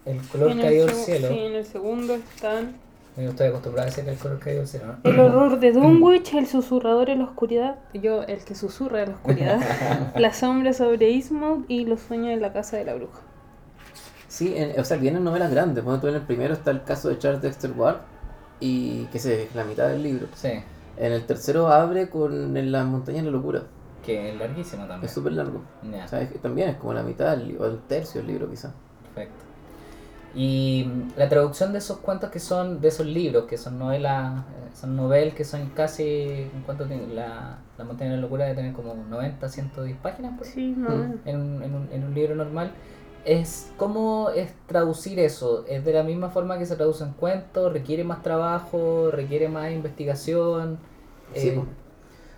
[0.05, 1.27] el color En el caído del cielo.
[1.29, 2.75] Sí, en el segundo están
[3.15, 4.85] Yo estoy acostumbrado a decir el color caído del cielo.
[5.03, 5.09] ¿no?
[5.09, 9.15] El horror de Dunwich, el susurrador en la oscuridad, yo el que susurra en la
[9.15, 13.21] oscuridad, la sombra sobre Ismouth y los sueños de la casa de la bruja.
[14.27, 15.83] Sí, en- o sea, vienen novelas grandes.
[15.83, 17.97] Por ejemplo, en el primero está el caso de Charles Dexter Ward,
[18.59, 20.27] y que es la mitad del libro.
[20.35, 20.49] Sí,
[20.97, 23.63] En el tercero abre con En las montañas de la locura.
[24.03, 25.05] Que es larguísimo también.
[25.05, 25.61] Es súper largo.
[25.91, 26.05] Ya.
[26.05, 28.73] O sea, es también es como la mitad o el tercio del libro quizás.
[29.03, 29.45] Perfecto.
[30.35, 34.39] Y mm, la traducción de esos cuentos que son, de esos libros, que son novelas,
[34.49, 37.07] eh, son novelas que son casi, ¿cuánto tiene?
[37.13, 40.75] La, la montaña de la locura debe tener como 90, 110 páginas por ahí, Sí,
[40.75, 41.17] más o menos.
[41.25, 42.71] en, un, en, un, en un libro normal.
[43.25, 45.65] Es, ¿Cómo es traducir eso?
[45.67, 47.71] ¿Es de la misma forma que se traduce en cuentos?
[47.71, 49.11] ¿Requiere más trabajo?
[49.11, 50.79] ¿Requiere más investigación?
[51.33, 51.63] Sí, Eh.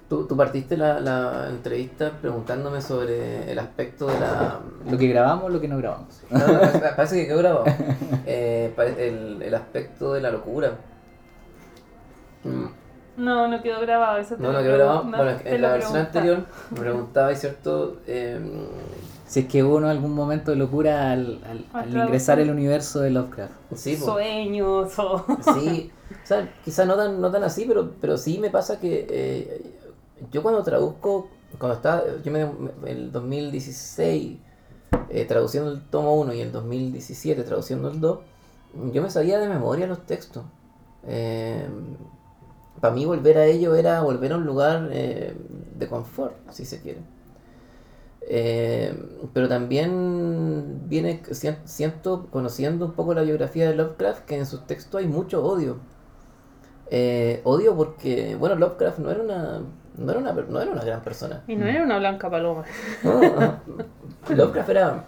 [0.10, 4.60] Tú, tú partiste la, la entrevista preguntándome sobre el aspecto de la...
[4.90, 6.22] lo que grabamos, lo que no grabamos.
[6.30, 7.66] No, no, pa- parece que quedó grabado.
[8.26, 10.74] Eh, el, el aspecto de la locura.
[12.44, 12.66] Mm,
[13.24, 14.18] No, no quedó grabado.
[14.20, 15.04] Eso te No, lo no quedó grabado.
[15.06, 16.00] no, Bueno, en la versión pregunta.
[16.20, 17.98] anterior me preguntaba, ¿es cierto?
[18.08, 18.40] Eh,
[19.28, 19.88] Si es que hubo ¿no?
[19.90, 23.54] algún momento de locura al, al- al claro, ingresar el universo de Lovecraft.
[23.76, 23.98] sí.
[23.98, 25.26] Sueños o...
[25.56, 25.92] Sí,
[26.24, 29.72] o sea, quizás no tan, no tan así, pero, pero sí me pasa que eh,
[30.32, 32.50] yo cuando traduzco, cuando estaba, yo me,
[32.90, 34.40] el 2016
[35.10, 38.20] eh, traduciendo el tomo 1 y el 2017 traduciendo el 2,
[38.94, 40.44] yo me sabía de memoria los textos.
[42.82, 45.36] para mí volver a ello era volver a un lugar eh,
[45.78, 47.00] de confort, si se quiere.
[48.28, 48.94] Eh,
[49.34, 54.66] pero también viene, sien- siento, conociendo un poco la biografía de Lovecraft, que en sus
[54.66, 55.78] textos hay mucho odio.
[56.90, 59.62] Eh, odio porque, bueno, Lovecraft no era una,
[59.98, 61.44] no era una, no era una gran persona.
[61.48, 62.64] Y no era una blanca paloma.
[63.04, 63.60] No, no.
[64.36, 65.04] Lovecraft era,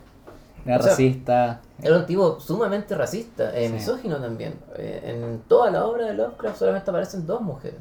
[0.65, 1.62] Era O sea, racista.
[1.82, 3.73] era un tipo sumamente racista, eh, Sí.
[3.73, 4.54] misógino también.
[4.76, 7.80] Eh, en toda la obra de Lovecraft solamente aparecen dos mujeres.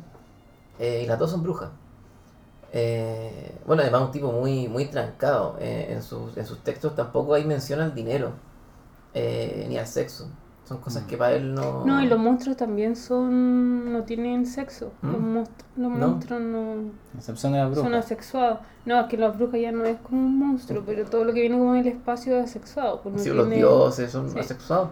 [0.79, 1.71] Eh, y las dos son brujas.
[2.73, 5.57] Eh, bueno, además un tipo muy, muy trancado.
[5.61, 8.33] eh, en, sus, en sus textos tampoco hay mención al dinero.
[9.15, 10.29] eh, ni al sexo.
[10.67, 11.07] Son cosas Mm.
[11.07, 11.85] que para él no...
[11.87, 13.93] No, y los monstruos también son...
[13.93, 14.91] no tienen sexo.
[15.01, 15.11] ¿Mm?
[15.13, 16.09] Los, monstru- los No.
[16.09, 16.75] monstruos no...
[17.17, 17.83] Excepción de la bruja.
[17.83, 18.59] Son asexuados.
[18.85, 21.41] No, es que la bruja ya no es como un monstruo, pero todo lo que
[21.41, 23.01] viene como del espacio es asexuado.
[23.01, 24.39] Pues no Sí, los dioses son sí.
[24.41, 24.89] asexuados.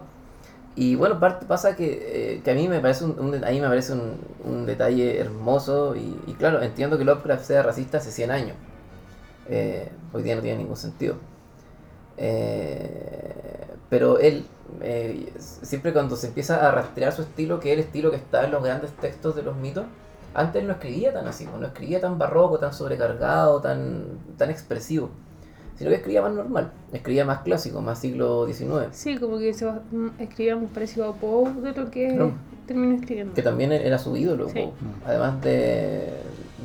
[0.77, 3.67] Y bueno, parte, pasa que, eh, que a mí me parece un, a mí me
[3.67, 8.31] parece un, un detalle hermoso y, y claro, entiendo que Lovecraft sea racista hace 100
[8.31, 8.57] años.
[9.49, 11.15] Eh, hoy día no tiene ningún sentido.
[12.17, 14.45] Eh, pero él,
[14.81, 18.45] eh, siempre cuando se empieza a rastrear su estilo, que es el estilo que está
[18.45, 19.85] en los grandes textos de los mitos,
[20.33, 24.03] antes no escribía tan así, pues, no escribía tan barroco, tan sobrecargado, tan,
[24.37, 25.09] tan expresivo,
[25.77, 28.87] sino que escribía más normal, escribía más clásico, más siglo XIX.
[28.91, 32.33] Sí, como que se mm, escribía muy parecido a Poe de lo que No.
[32.67, 33.33] terminó escribiendo.
[33.33, 34.59] que también era su ídolo, Sí.
[34.59, 34.73] po.
[35.05, 36.09] además de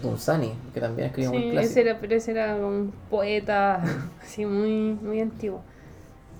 [0.02, 1.70] Dunsani, que también escribía muy Sí, clásico.
[1.72, 3.80] ese era, pero ese era un poeta
[4.22, 5.62] así muy, muy antiguo.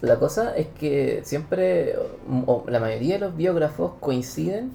[0.03, 1.95] La cosa es que siempre,
[2.47, 4.73] o la mayoría de los biógrafos coinciden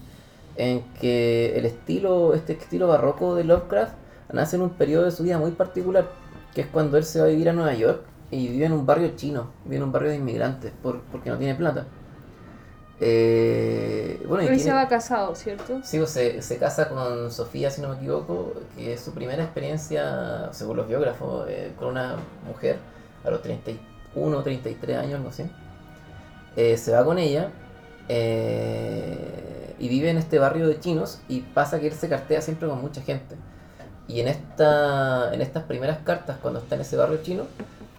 [0.55, 3.93] en que el estilo, este estilo barroco de Lovecraft
[4.31, 6.09] nace en un periodo de su vida muy particular,
[6.53, 8.85] que es cuando él se va a vivir a Nueva York y vive en un
[8.85, 11.85] barrio chino, vive en un barrio de inmigrantes, por, porque no tiene plata.
[12.99, 15.81] Eh, bueno, y Pero él se va casado, ¿cierto?
[15.83, 19.43] Sí, pues, se, se casa con Sofía, si no me equivoco, que es su primera
[19.43, 22.15] experiencia, según los biógrafos, eh, con una
[22.47, 22.77] mujer
[23.25, 23.41] a los
[24.15, 25.43] 31 o 33 años, algo así.
[26.55, 27.49] Eh, se va con ella
[28.07, 32.67] eh, y vive en este barrio de chinos y pasa que él se cartea siempre
[32.67, 33.35] con mucha gente.
[34.07, 37.43] Y en, esta, en estas primeras cartas, cuando está en ese barrio chino,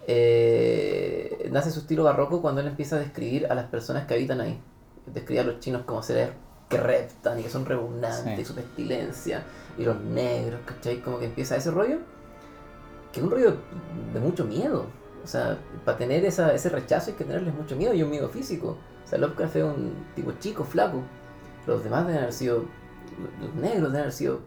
[0.07, 4.41] eh, nace su estilo barroco cuando él empieza a describir a las personas que habitan
[4.41, 4.59] ahí.
[5.05, 6.29] Describe a los chinos como seres
[6.69, 8.41] que reptan y que son repugnantes Sí.
[8.41, 9.43] y su pestilencia
[9.77, 11.01] y los negros, ¿cachai?
[11.01, 11.99] Como que empieza ese rollo,
[13.11, 13.55] que es un rollo
[14.13, 14.85] de mucho miedo.
[15.27, 18.29] O sea, para tener esa, ese rechazo hay que tenerles mucho miedo y un miedo
[18.29, 18.77] físico.
[19.03, 21.01] O sea, Lovecraft es un tipo chico, flaco.
[21.65, 22.63] Los demás deben haber sido,
[23.41, 24.39] los negros deben haber sido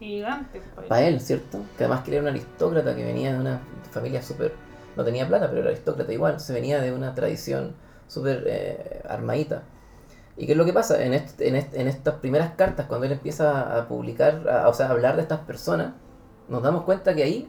[0.00, 0.60] Gigante.
[0.74, 0.88] pues.
[0.88, 1.60] para él, ¿cierto?
[1.78, 3.60] Que además que era un aristócrata que venía de una
[3.92, 4.52] familia súper...
[4.96, 6.40] No tenía plata, pero era aristócrata igual.
[6.40, 7.76] Se venía de una tradición
[8.08, 9.62] súper eh, armadita.
[10.36, 11.00] ¿Y qué es lo que pasa?
[11.04, 14.90] En, en, en estas primeras cartas, cuando él empieza a publicar, a- o sea, a
[14.90, 15.92] hablar de estas personas,
[16.48, 17.48] nos damos cuenta que ahí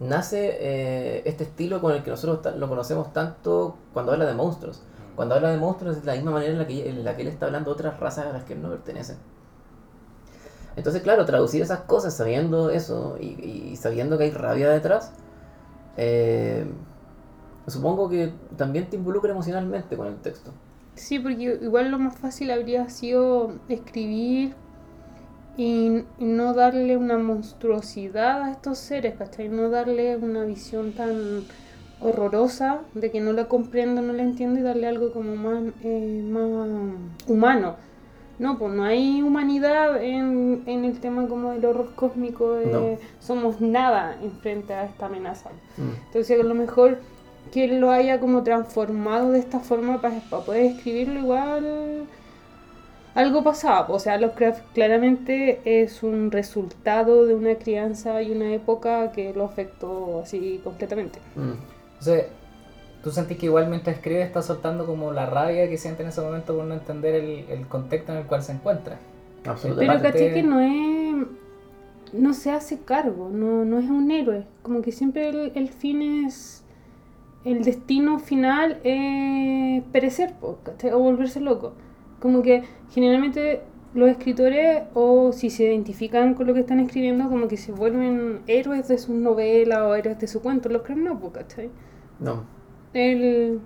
[0.00, 4.82] nace eh, este estilo con el que nosotros lo conocemos tanto cuando habla de monstruos.
[5.14, 7.22] Cuando habla de monstruos es de la misma manera en la que, en la que
[7.22, 9.16] él está hablando de otras razas a las que él no pertenece.
[10.76, 15.12] Entonces, claro, traducir esas cosas sabiendo eso y, y sabiendo que hay rabia detrás,
[15.96, 16.66] eh,
[17.66, 20.52] supongo que también te involucra emocionalmente con el texto.
[20.94, 24.54] Sí, porque igual lo más fácil habría sido escribir
[25.56, 29.48] y, y no darle una monstruosidad a estos seres, ¿cachai?
[29.48, 31.44] No darle una visión tan
[32.00, 36.22] horrorosa de que no la comprendo, no la entiendo y darle algo como más, eh,
[36.28, 36.50] más
[37.26, 37.76] humano.
[38.38, 42.98] No, pues no hay humanidad en, en el tema como del horror cósmico, de No.
[43.18, 45.48] somos nada en frente a esta amenaza.
[45.78, 46.06] Mm.
[46.06, 46.98] Entonces a lo mejor
[47.50, 52.06] que él lo haya como transformado de esta forma para, poder escribirlo igual
[53.16, 53.88] algo pasaba.
[53.88, 59.44] O sea, Lovecraft claramente es un resultado de una crianza y una época que lo
[59.44, 61.18] afectó así completamente.
[61.34, 61.52] Mm.
[61.98, 62.26] Entonces,
[63.02, 66.20] ¿tú sentís que igual mientras escribe está soltando como la rabia que siente en ese
[66.20, 68.98] momento por no entender el, el contexto en el cual se encuentra?
[69.42, 69.96] Pero Absolutamente.
[70.08, 71.26] Aparte- caché que no es...
[72.12, 74.44] No se hace cargo, no, no es un héroe.
[74.62, 76.62] Como que siempre el, el fin es...
[77.44, 80.90] El destino final es perecer, ¿cachai?
[80.92, 81.74] o volverse loco.
[82.26, 83.60] Como que generalmente
[83.94, 88.40] los escritores, o si se identifican con lo que están escribiendo, como que se vuelven
[88.48, 90.68] héroes de sus novelas o héroes de su cuento.
[90.68, 91.70] Los creen no, ¿cachai?
[92.18, 92.42] No.
[92.92, 93.60] El,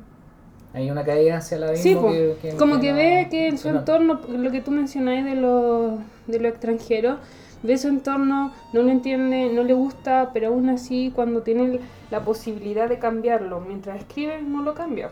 [0.74, 3.70] Hay una caída hacia el abismo Sí, que, que- como que ve que en su
[3.72, 7.16] no- entorno, lo que tú mencionabas de lo, de lo extranjero,
[7.62, 12.22] ve su entorno, no lo entiende, no le gusta, pero aún así cuando tiene la
[12.26, 15.08] posibilidad de cambiarlo, mientras escribe, no lo cambia.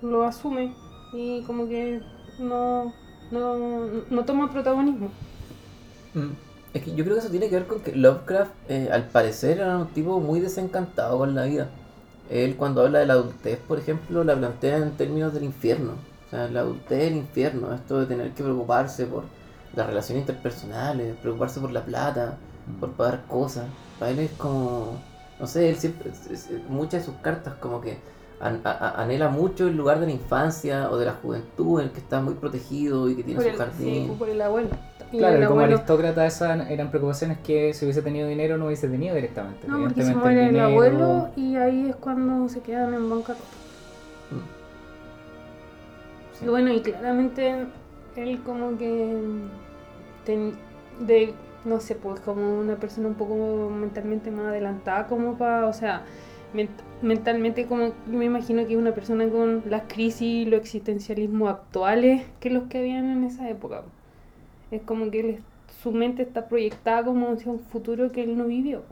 [0.00, 0.72] Lo asume
[1.12, 2.00] y como que
[2.40, 2.92] no,
[3.30, 5.10] no, no toma protagonismo.
[6.14, 6.30] Mm.
[6.72, 9.58] Es que yo creo que eso tiene que ver con que Lovecraft, eh, al parecer,
[9.58, 11.68] era un tipo muy desencantado con la vida.
[12.30, 15.94] Él, cuando habla de la adultez, por ejemplo, la plantea en términos del infierno.
[16.26, 19.24] O sea, la adultez del infierno, esto de tener que preocuparse por
[19.74, 22.36] las relaciones interpersonales, preocuparse por la plata,
[22.78, 23.66] por pagar cosas.
[23.98, 25.00] Para él es como,
[25.40, 26.12] no sé, él siempre,
[26.68, 27.98] muchas de sus cartas como que
[28.40, 31.86] an- a- a- anhela mucho el lugar de la infancia o de la juventud en
[31.86, 34.06] el que está muy protegido y que tiene Por su el, jardín.
[34.08, 34.68] sí, por el abuelo.
[35.10, 38.66] Claro, el y como abuelo- aristócrata esas eran preocupaciones que si hubiese tenido dinero no
[38.66, 39.66] hubiese tenido directamente.
[39.66, 43.44] No, porque se muere el dinero- abuelo y ahí es cuando se quedan en bancarrota.
[46.38, 46.44] Sí.
[46.46, 47.66] Y bueno, y claramente
[48.16, 49.16] él como que
[50.24, 50.54] ten-
[51.00, 55.72] de no sé, pues como una persona un poco mentalmente más adelantada como para, o
[55.74, 56.04] sea,
[57.02, 61.50] mentalmente como yo me imagino que es una persona con las crisis y los existencialismos
[61.50, 63.82] actuales que los que habían en esa época.
[64.70, 65.42] Es como que él
[65.82, 68.82] su mente está proyectada como hacia un futuro que él no vivió.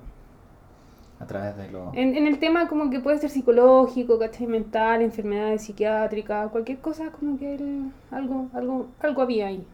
[1.20, 1.68] A través de.
[1.94, 4.46] En, en el tema como que puede ser psicológico, ¿cachai?
[4.46, 9.66] Mental, enfermedades psiquiátricas, cualquier cosa, como que él, algo, algo, algo había ahí.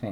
[0.00, 0.08] Sí.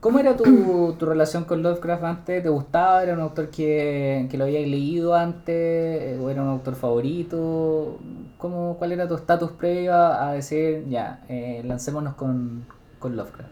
[0.00, 2.42] ¿Cómo era tu, tu relación con Lovecraft antes?
[2.42, 3.02] ¿Te gustaba?
[3.02, 6.18] ¿Era un autor que, que lo habías leído antes?
[6.18, 7.98] ¿O era un autor favorito?
[8.38, 12.64] ¿Cómo, ¿Cuál era tu estatus previo a, decir, ya, eh, lancémonos con,
[12.98, 13.50] con Lovecraft?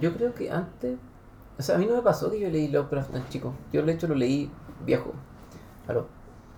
[0.00, 0.96] Yo creo que antes.
[1.58, 3.52] O sea, a mí no me pasó que yo leí Lovecraft tan chico.
[3.72, 4.48] Yo, de hecho, lo leí
[4.86, 5.12] viejo.
[5.88, 6.04] A los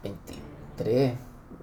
[0.02, 1.14] 23,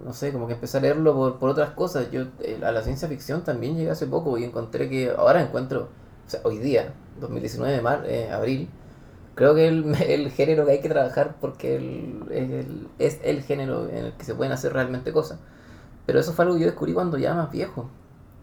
[0.04, 2.10] no sé, como que empecé a leerlo por, por otras cosas.
[2.10, 5.90] Yo eh, a la ciencia ficción también llegué hace poco y encontré que, ahora encuentro,
[6.26, 8.70] o sea, hoy día, 2019, mar, eh, abril,
[9.36, 13.90] creo que el, el género que hay que trabajar porque el, el- es el género
[13.90, 15.40] en el que se pueden hacer realmente cosas.
[16.06, 17.90] Pero eso fue algo que yo descubrí cuando ya más viejo.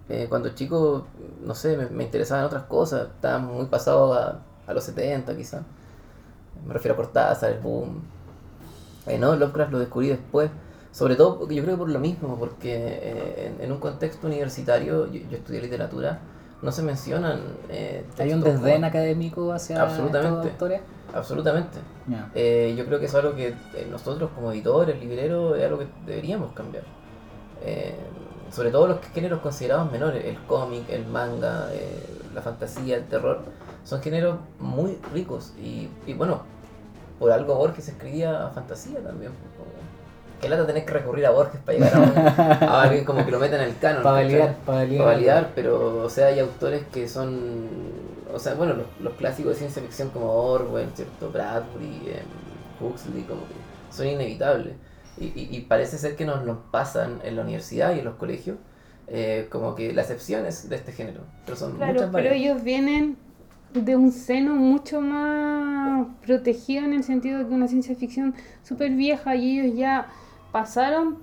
[0.08, 1.06] Eh, cuando chico,
[1.44, 3.08] no sé, me, me interesaba en otras cosas.
[3.14, 5.62] Estaba muy pasado a, a los 70 quizás.
[6.66, 8.02] Me refiero a Cortázar, el boom.
[9.06, 10.50] Eh, no, Lovecraft lo descubrí después.
[10.92, 15.20] Sobre todo, yo creo por lo mismo, porque eh, en, en un contexto universitario, yo,
[15.28, 16.20] yo estudié literatura,
[16.64, 20.48] no se mencionan eh, Hay un desdén como- académico hacia Absolutamente.
[20.48, 20.70] estos.
[21.14, 21.78] Absolutamente.
[22.08, 22.30] Ya.
[22.34, 25.78] Eh, yo creo que eso es algo que eh, nosotros como editores, libreros, es algo
[25.78, 26.84] que deberíamos cambiar.
[27.62, 27.94] Eh,
[28.50, 33.42] sobre todo los géneros considerados menores, el cómic, el manga, eh, la fantasía, el terror,
[33.84, 35.52] son géneros muy ricos.
[35.58, 36.42] Y, y bueno,
[37.18, 39.32] por algo Borges escribía fantasía también.
[40.44, 43.30] Qué lata tener que recurrir a Borges para llegar a, un- a alguien como que
[43.30, 44.02] lo metan en el canon.
[44.02, 44.98] Para validar, para validar.
[45.04, 47.34] Para validar, pero, o sea, hay autores que son,
[48.32, 51.30] o sea, bueno, los, los clásicos de ciencia ficción como Orwell, ¿cierto?
[51.30, 53.54] Bradbury, em, Huxley, como que
[53.90, 54.74] son inevitables.
[55.16, 58.16] Y, y, y parece ser que nos los pasan en la universidad y en los
[58.16, 58.58] colegios
[59.06, 61.20] eh, como que las excepciones de este género.
[61.46, 62.34] Pero son Claro, muchas pero varias.
[62.36, 63.16] ellos vienen
[63.72, 68.90] de un seno mucho más protegido en el sentido de que una ciencia ficción súper
[68.92, 70.06] vieja y ellos ya
[70.54, 71.18] pasaron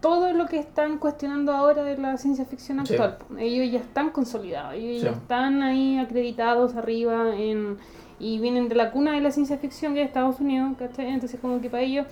[0.00, 2.94] todo lo que están cuestionando ahora de la ciencia ficción Sí.
[2.94, 3.18] actual.
[3.38, 7.76] Ellos ya están consolidados, ellos ya están ahí acreditados arriba en,
[8.18, 11.06] y vienen de la cuna de la ciencia ficción que es Estados Unidos, ¿cachai?
[11.06, 12.08] Entonces como que para ellos,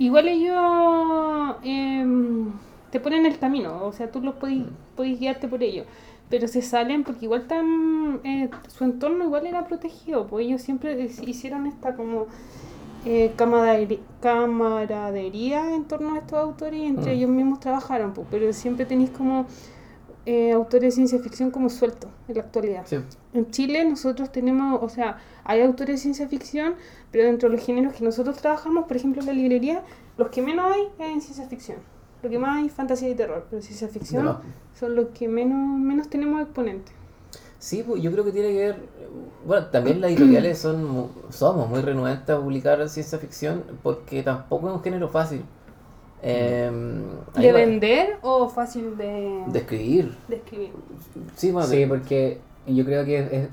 [0.00, 2.50] igual ellos em,
[2.90, 4.64] te ponen el camino, o sea, tú los podés,
[4.96, 5.86] podés guiarte por ellos
[6.30, 11.10] pero se salen porque igual tan eh, su entorno igual era protegido pues ellos siempre
[11.26, 12.26] hicieron esta como
[13.04, 17.16] eh, camaradería en torno a estos autores y entre Mm.
[17.16, 19.46] ellos mismos trabajaron pues, pero siempre tenéis como
[20.26, 22.96] eh, autores de ciencia ficción como sueltos en la actualidad Sí,
[23.32, 26.74] en Chile nosotros tenemos, o sea, hay autores de ciencia ficción,
[27.10, 29.82] pero dentro de los géneros que nosotros trabajamos, por ejemplo, en la librería,
[30.18, 31.78] los que menos hay es en ciencia ficción.
[32.22, 34.36] Lo que más hay es fantasía y terror, pero ciencia ficción
[34.74, 36.92] son los que menos, menos tenemos exponentes.
[37.58, 38.76] Sí, pues yo creo que tiene que ver.
[39.44, 44.68] Bueno, también las editoriales son mu- somos muy renuentes a publicar ciencia ficción porque tampoco
[44.68, 45.42] es un género fácil.
[46.22, 46.70] Eh,
[47.34, 50.16] ahí ¿De va- vender o fácil de, de escribir.
[50.28, 50.70] de escribir?
[51.36, 53.48] Sí, bueno, Sí, de- porque yo creo que es-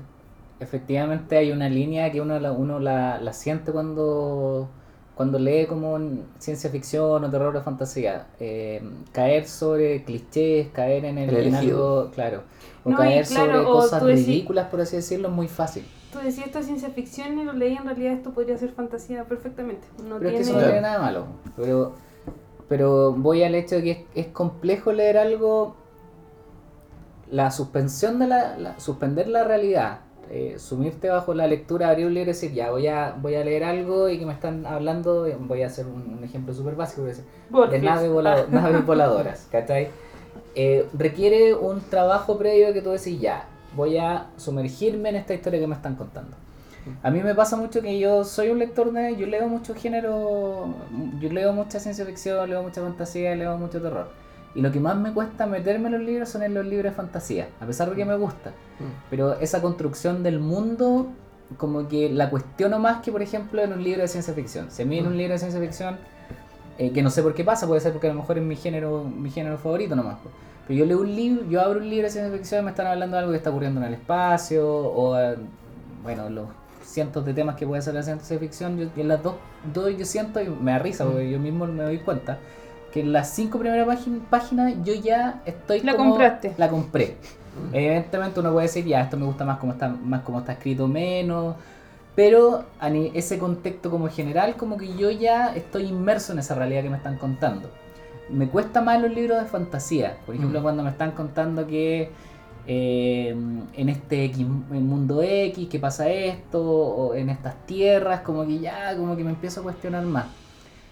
[0.60, 4.68] efectivamente hay una línea que uno la, uno la, la siente cuando,
[5.16, 8.26] cuando lee como en ciencia ficción o terror o fantasía.
[8.38, 12.42] Eh, caer sobre clichés, caer en, el, El en algo, claro.
[12.84, 15.84] O No, caer claro, sobre o cosas decís- ridículas, por así decirlo, es muy fácil.
[16.12, 19.24] Tú decías esto es ciencia ficción y lo leí, en realidad esto podría ser fantasía
[19.24, 19.88] perfectamente.
[20.06, 20.62] No Pero es que eso tiene...
[20.66, 21.26] no tiene nada malo.
[21.56, 21.94] Pero,
[22.68, 25.76] pero voy al hecho de que es, es complejo leer algo.
[27.30, 28.56] La suspensión de la.
[28.56, 30.00] la- suspender la realidad.
[30.30, 33.44] Eh, sumirte bajo la lectura, abrir un libro y decir, ya voy a, voy a
[33.44, 35.26] leer algo y que me están hablando.
[35.40, 37.02] Voy a hacer un, un ejemplo súper básico.
[37.04, 37.82] decir, de Borges.
[37.82, 38.48] nave volado- Ah.
[38.50, 39.88] naves voladoras, ¿cachai?
[40.54, 45.60] Eh, requiere un trabajo previo que tú decís, ya, voy a sumergirme en esta historia
[45.60, 46.36] que me están contando.
[47.02, 50.72] A mí me pasa mucho que yo soy un lector de, yo leo mucho género,
[51.20, 54.08] yo leo mucha ciencia ficción, leo mucha fantasía, leo mucho terror.
[54.56, 56.96] Y lo que más me cuesta meterme en los libros son en los libros de
[56.96, 58.50] fantasía, a pesar de que me gusta.
[58.80, 59.10] Mm.
[59.10, 61.08] Pero esa construcción del mundo,
[61.58, 64.70] como que la cuestiono más que, por ejemplo, en un libro de ciencia ficción.
[64.70, 65.98] Si a mí en un libro de ciencia ficción,
[66.78, 68.56] eh, que no sé por qué pasa, puede ser porque a lo mejor es mi
[68.56, 70.16] género, mi género favorito nomás.
[70.66, 72.86] Pero yo leo un libro, yo abro un libro de ciencia ficción y me están
[72.86, 75.14] hablando de algo que está ocurriendo en el espacio, o
[76.02, 76.46] bueno, los
[76.82, 79.34] cientos de temas que puede ser la ciencia ficción, yo, y en las dos,
[79.74, 82.38] dos yo siento y me da risa, porque yo mismo me doy cuenta
[82.92, 86.54] que en las cinco primeras págin- páginas yo ya estoy La como- compraste.
[86.56, 87.16] La compré.
[87.72, 90.86] Evidentemente uno puede decir, ya, esto me gusta más como está, más como está escrito,
[90.88, 91.56] menos.
[92.14, 92.64] Pero
[93.14, 96.96] ese contexto como general, como que yo ya estoy inmerso en esa realidad que me
[96.96, 97.70] están contando.
[98.30, 100.16] Me cuesta más los libros de fantasía.
[100.26, 100.62] Por ejemplo, Mm.
[100.62, 102.10] cuando me están contando que
[102.68, 103.28] eh,
[103.74, 108.58] en este X, en mundo X, que pasa esto, o en estas tierras, como que
[108.58, 110.24] ya, como que me empiezo a cuestionar más.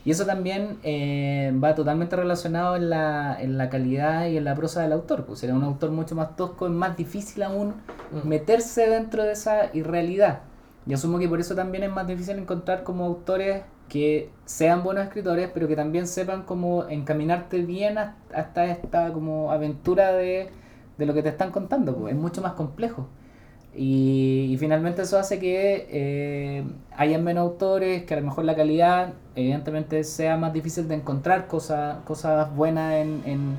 [0.04, 4.54] Y eso también eh, va totalmente relacionado en la, en la calidad y en la
[4.54, 5.24] prosa del autor.
[5.24, 7.74] Pues era un autor mucho más tosco, es más difícil aún
[8.12, 8.28] Mm.
[8.28, 10.40] meterse dentro de esa irrealidad.
[10.86, 15.04] Y asumo que por eso también es más difícil encontrar como autores que sean buenos
[15.04, 20.50] escritores, pero que también sepan cómo encaminarte bien has- hasta esta como aventura de,
[20.98, 21.96] de lo que te están contando.
[21.96, 22.14] Pues.
[22.14, 23.08] Es mucho más complejo.
[23.76, 26.64] Y, y finalmente eso hace que eh,
[26.96, 31.48] hayan menos autores, que a lo mejor la calidad evidentemente sea más difícil de encontrar
[31.48, 33.58] cosas, cosas buenas en, en-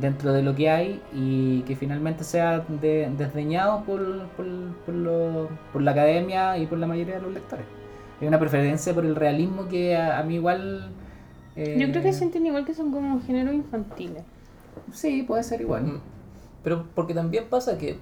[0.00, 4.44] dentro de lo que hay y que finalmente sea de- desdeñado por, por,
[4.84, 7.64] por lo- por la academia y por la mayoría de los lectores.
[8.20, 10.90] Hay una preferencia por el realismo que a, a mí igual...
[11.54, 14.24] eh, Yo creo que sienten igual que son como géneros infantiles.
[14.92, 15.84] Sí, puede ser igual.
[15.84, 16.00] Mm.
[16.64, 17.96] Pero porque también pasa que,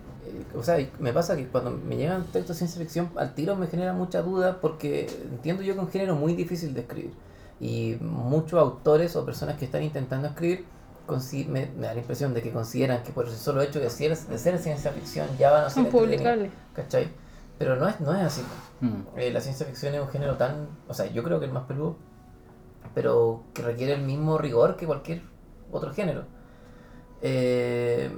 [0.54, 3.66] o sea, me pasa que cuando me llegan textos de ciencia ficción, al tiro me
[3.66, 7.12] genera mucha duda porque entiendo yo que es un género muy difícil de escribir.
[7.60, 10.64] Y muchos autores o personas que están intentando escribir,
[11.06, 13.88] consi- me, me da la impresión de que consideran que por el solo hecho de
[13.90, 16.50] ser, de ser ciencia ficción ya van a ser Son publicables.
[16.74, 17.08] ¿Cachai?
[17.58, 18.42] Pero no es, no es así.
[18.80, 19.18] Mm.
[19.18, 21.64] Eh, la ciencia ficción es un género tan, o sea, yo creo que el más
[21.64, 21.96] peludo,
[22.94, 25.22] pero que requiere el mismo rigor que cualquier
[25.70, 26.24] otro género.
[27.20, 28.10] Eh,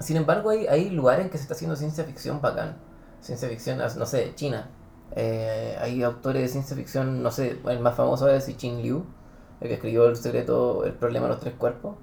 [0.00, 2.76] sin embargo, hay, hay lugares en que se está haciendo ciencia ficción bacán.
[3.20, 4.68] Ciencia ficción, no sé, China.
[5.16, 9.04] Eh, hay autores de ciencia ficción, no sé, el más famoso es Xin Liu,
[9.60, 11.96] el que escribió El secreto, el problema de los tres cuerpos,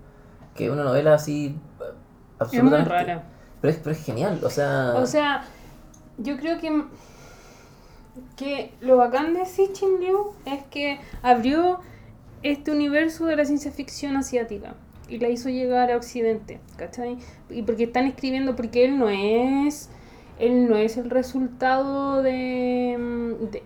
[0.54, 1.84] que es una novela así eh,
[2.42, 2.90] Es muy absolutamente...
[2.90, 3.24] rara.
[3.62, 4.94] Pero es, pero es genial, o sea...
[4.96, 5.46] O sea,
[6.18, 6.84] yo creo que,
[8.36, 11.80] que lo bacán de Sichin Liu es que abrió
[12.44, 14.76] este universo de la ciencia ficción asiática
[15.10, 17.18] y la hizo llegar a Occidente, ¿cachai?
[17.50, 19.90] Y porque están escribiendo, porque él no es,
[20.40, 23.64] él no es el resultado de, mm, de-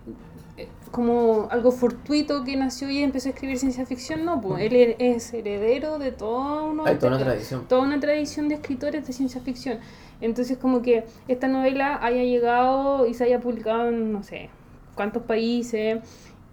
[0.58, 4.74] eh, como algo fortuito que nació y empezó a escribir ciencia ficción, no, pues él
[4.74, 7.66] er- es heredero de toda una, hay toda una tradición.
[7.68, 9.80] toda una tradición de escritores de ciencia ficción.
[10.22, 14.50] Entonces, como que esta novela haya llegado y se haya publicado en no sé
[14.96, 16.00] cuántos países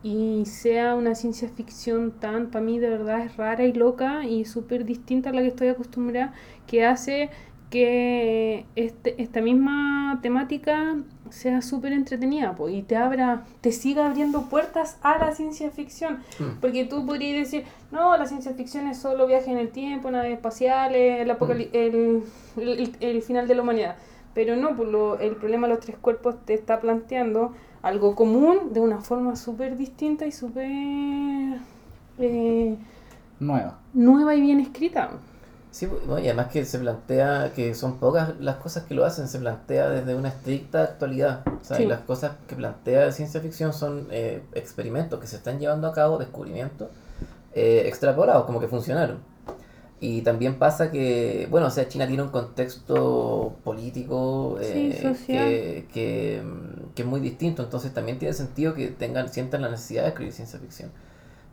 [0.07, 4.44] y sea una ciencia ficción tan, para mí de verdad es rara y loca y
[4.44, 6.32] súper distinta a la que estoy acostumbrada,
[6.68, 7.30] que hace
[7.70, 10.96] que este, esta misma temática
[11.30, 16.18] sea súper entretenida po, y te abra, te siga abriendo puertas a la ciencia ficción.
[16.38, 16.61] Mm.
[16.61, 20.34] Porque tú podrías decir, no, la ciencia ficción es solo viaje en el tiempo, naves
[20.34, 22.22] espaciales, el, apocali- el,
[22.57, 23.96] el, el final de la humanidad.
[24.34, 27.52] Pero no, pues lo- el problema de los tres cuerpos te está planteando
[27.87, 30.66] algo común de una forma súper distinta y súper
[32.18, 32.76] eh,
[33.39, 33.78] Nueva.
[33.95, 35.11] nueva y bien escrita.
[35.70, 39.28] Sí, bueno, y además que se plantea que son pocas las cosas que lo hacen,
[39.28, 41.43] se plantea desde una estricta actualidad.
[41.47, 45.37] O sea, y las cosas que plantea la ciencia ficción son eh, experimentos que se
[45.37, 46.89] están llevando a cabo, descubrimientos
[47.55, 49.18] eh, extrapolados, como que funcionaron.
[49.99, 55.44] Y también pasa que, bueno, o sea, China tiene un contexto político Sí, eh, social.
[55.49, 59.70] que, que, mm, que es muy distinto, entonces también tiene sentido que tengan, sientan la
[59.70, 60.90] necesidad de escribir ciencia ficción.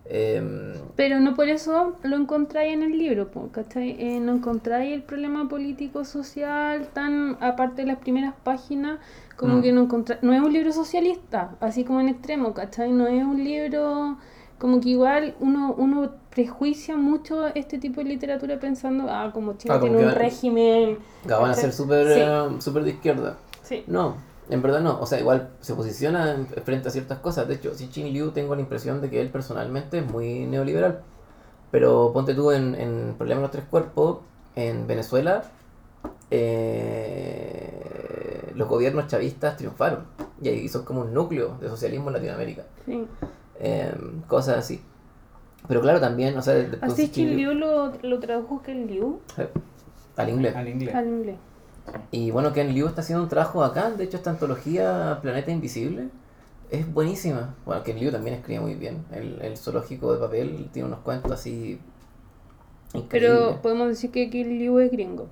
[0.05, 3.95] Em, Pero no por eso lo encontráis en el libro, ¿cachai?
[3.97, 8.99] Eh, no encontráis el problema político-social tan, aparte de las primeras páginas,
[9.37, 9.61] como Mm.
[9.61, 10.21] que no encontráis...
[10.21, 12.91] No es un libro socialista, así como en extremo, ¿cachai?
[12.91, 14.17] No es un libro...
[14.59, 19.75] Como que igual uno, uno prejuicia mucho este tipo de literatura pensando, ah, como China
[19.75, 20.97] Ah, como tiene un régimen...
[21.27, 22.21] que van a ser súper Sí.
[22.61, 23.37] súper de izquierda.
[23.61, 23.83] Sí.
[23.87, 24.15] No,
[24.49, 24.99] en verdad no.
[24.99, 27.47] O sea, igual se posiciona en- frente a ciertas cosas.
[27.47, 31.01] De hecho, si Chin Liu tengo la impresión de que él personalmente es muy neoliberal.
[31.71, 34.19] Pero ponte tú en, en Problema de los Tres Cuerpos,
[34.55, 35.43] en Venezuela,
[37.13, 40.05] eh, los gobiernos chavistas triunfaron.
[40.41, 42.63] Y ahí son como un núcleo de socialismo en Latinoamérica.
[42.85, 43.05] sí.
[43.59, 43.93] Eh,
[44.27, 44.81] cosas así.
[45.67, 48.87] Pero claro, también, o sea, después Así de Chin Chin Liu- lo, lo tradujo Ken
[48.87, 49.47] Liu eh,
[50.17, 50.55] al inglés.
[50.55, 50.93] Al inglés.
[50.95, 51.35] al inglés.
[52.11, 53.97] Y bueno, Ken Liu está haciendo un trabajo bacán.
[53.97, 56.09] De hecho, esta antología Planeta Invisible
[56.69, 57.55] es buenísima.
[57.65, 59.05] Bueno, Ken Liu también escribe muy bien.
[59.13, 61.79] El, el zoológico de papel tiene unos cuentos así.
[62.93, 63.09] Increíbles.
[63.09, 65.27] Pero podemos decir que Ken Liu es gringo.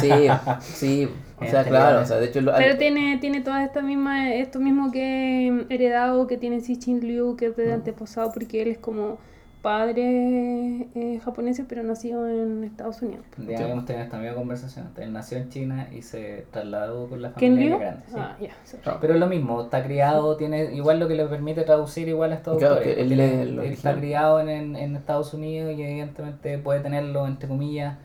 [0.00, 0.10] Sí,
[0.60, 1.08] sí.
[1.40, 2.00] O sea, claro.
[2.02, 6.26] O sea, de hecho, lo- Pero tiene, tiene todas estas mismas, esto mismo que heredado
[6.26, 9.18] que tiene Sichin Liu, que es de antepasado, porque él es como
[9.62, 13.24] padre eh, japonés, pero nacido en Estados Unidos.
[13.38, 13.62] Ya Sí.
[13.62, 14.88] habíamos tenido esta misma conversación.
[14.96, 18.02] Él nació en China y se trasladó con la ¿Ken familia grande.
[18.08, 18.14] sí.
[18.16, 18.50] Ah, ya.
[18.64, 18.76] sí.
[18.86, 18.98] Ah.
[19.00, 22.36] Pero es lo mismo, está criado, tiene igual lo que le permite traducir igual a
[22.36, 22.96] estos Claro, autores.
[22.96, 27.48] que él él está criado en, en, en Estados Unidos y evidentemente puede tenerlo, entre
[27.48, 27.96] comillas,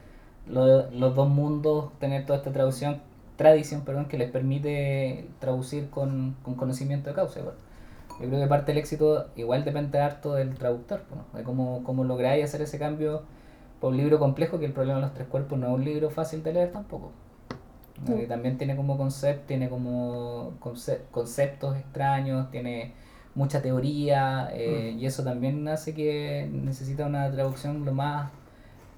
[0.48, 2.98] lo- los dos mundos, tener toda esta traducción,
[3.38, 7.40] tradición, perdón, que les permite traducir con, con conocimiento de causa.
[7.40, 7.56] igual.
[8.20, 11.38] Yo creo que parte del éxito igual depende harto del traductor, ¿no?
[11.38, 13.24] de cómo, cómo lográis hacer ese cambio
[13.82, 16.10] por un libro complejo, que el problema de los tres cuerpos no es un libro
[16.10, 17.12] fácil de leer tampoco.
[18.08, 18.16] No.
[18.16, 22.94] Eh, también tiene como concepto, tiene como conce- conceptos extraños, tiene
[23.36, 28.32] mucha teoría eh, y eso también hace que necesita una traducción lo más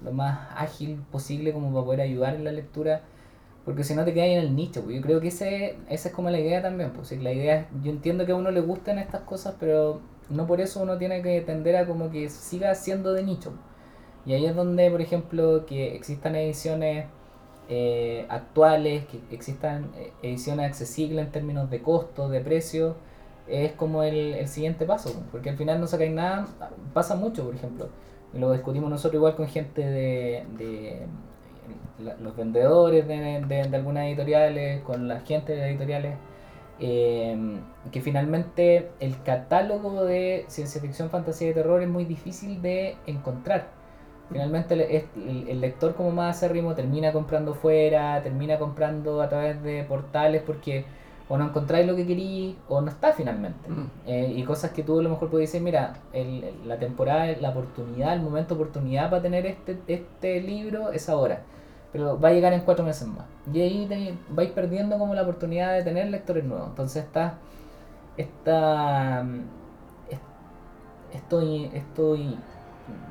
[0.02, 3.02] lo más ágil posible como para poder ayudar en la lectura
[3.68, 4.82] porque si no te quedas en el nicho.
[4.82, 4.96] pues.
[4.96, 6.90] Yo creo que ese, esa es como la idea también.
[6.92, 7.12] Pues.
[7.22, 10.00] La idea es- yo entiendo que a uno le gustan estas cosas, pero
[10.30, 13.52] no por eso uno tiene que tender a como que siga siendo de nicho.
[14.24, 17.08] Y ahí es donde, por ejemplo, que existan ediciones
[17.68, 22.96] eh, actuales, que existan eh, ediciones accesibles en términos de costo, de precio,
[23.48, 26.48] es como el, el siguiente paso, pues, porque al final no sacáis nada,
[26.94, 27.90] pasa mucho, por ejemplo,
[28.32, 31.06] lo discutimos nosotros igual con gente de
[31.98, 36.14] la- los vendedores de, de, de algunas editoriales, con la gente de las editoriales,
[36.80, 37.36] eh,
[37.90, 43.66] que finalmente el catálogo de ciencia ficción, fantasía y terror es muy difícil de encontrar.
[44.30, 49.28] Finalmente el, es- el- el lector como más acérrimo termina comprando fuera, termina comprando a
[49.28, 50.84] través de portales porque
[51.30, 53.68] o no encontráis lo que querí o no está finalmente.
[53.68, 53.90] Mm.
[54.06, 57.26] Eh, y cosas que tú a lo mejor puedes decir, mira, el- el- la temporada,
[57.40, 61.42] la oportunidad, el momento de oportunidad para tener este, este libro es ahora.
[61.92, 63.24] Pero va a llegar en cuatro meses más.
[63.52, 66.68] Y ahí te- vais perdiendo como la oportunidad de tener lectores nuevos.
[66.68, 67.38] Entonces está,
[68.16, 69.22] esta,
[70.10, 70.18] es-
[71.14, 72.36] estoy, estoy,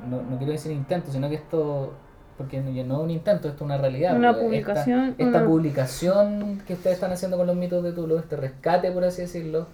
[0.08, 1.92] no, no quiero decir intento, sino que esto,
[2.36, 4.16] porque no, no es un intento, esto es una realidad.
[4.16, 8.18] Una esta- publicación, Esta, una- publicación que ustedes están haciendo con los mitos de Tulo,
[8.18, 9.66] este rescate, por así decirlo,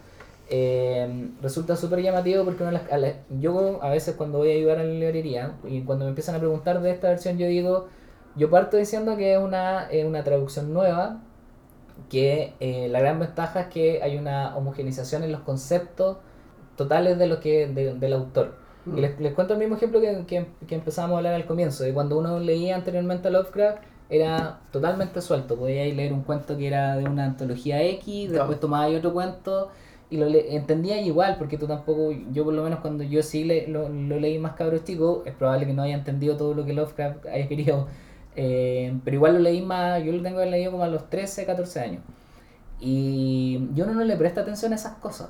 [0.50, 4.54] eh, resulta súper llamativo porque uno las- a la- yo a veces cuando voy a
[4.54, 7.88] ayudar a la librería y cuando me empiezan a preguntar de esta versión, yo digo,
[8.36, 11.20] yo parto diciendo que es una, es una traducción nueva,
[12.10, 16.18] que eh, la gran ventaja es que hay una homogenización en los conceptos
[16.76, 18.56] totales de lo que de- del autor.
[18.96, 21.84] Y les, les cuento el mismo ejemplo que, que, que empezamos a hablar al comienzo,
[21.84, 23.78] de cuando uno leía anteriormente a Lovecraft,
[24.10, 28.88] era totalmente suelto, podía leer un cuento que era de una antología X, después tomaba
[28.88, 29.70] otro cuento
[30.10, 33.66] y lo entendía igual, porque tú tampoco, yo por lo menos cuando yo sí le-
[33.68, 36.74] lo, lo leí más cabros chico, es probable que no haya entendido todo lo que
[36.74, 37.86] Lovecraft haya querido,
[38.36, 41.80] eh, pero igual lo leí más, yo lo tengo leído como a los 13, 14
[41.80, 42.02] años.
[42.80, 45.28] Y yo uno no le presta atención a esas cosas.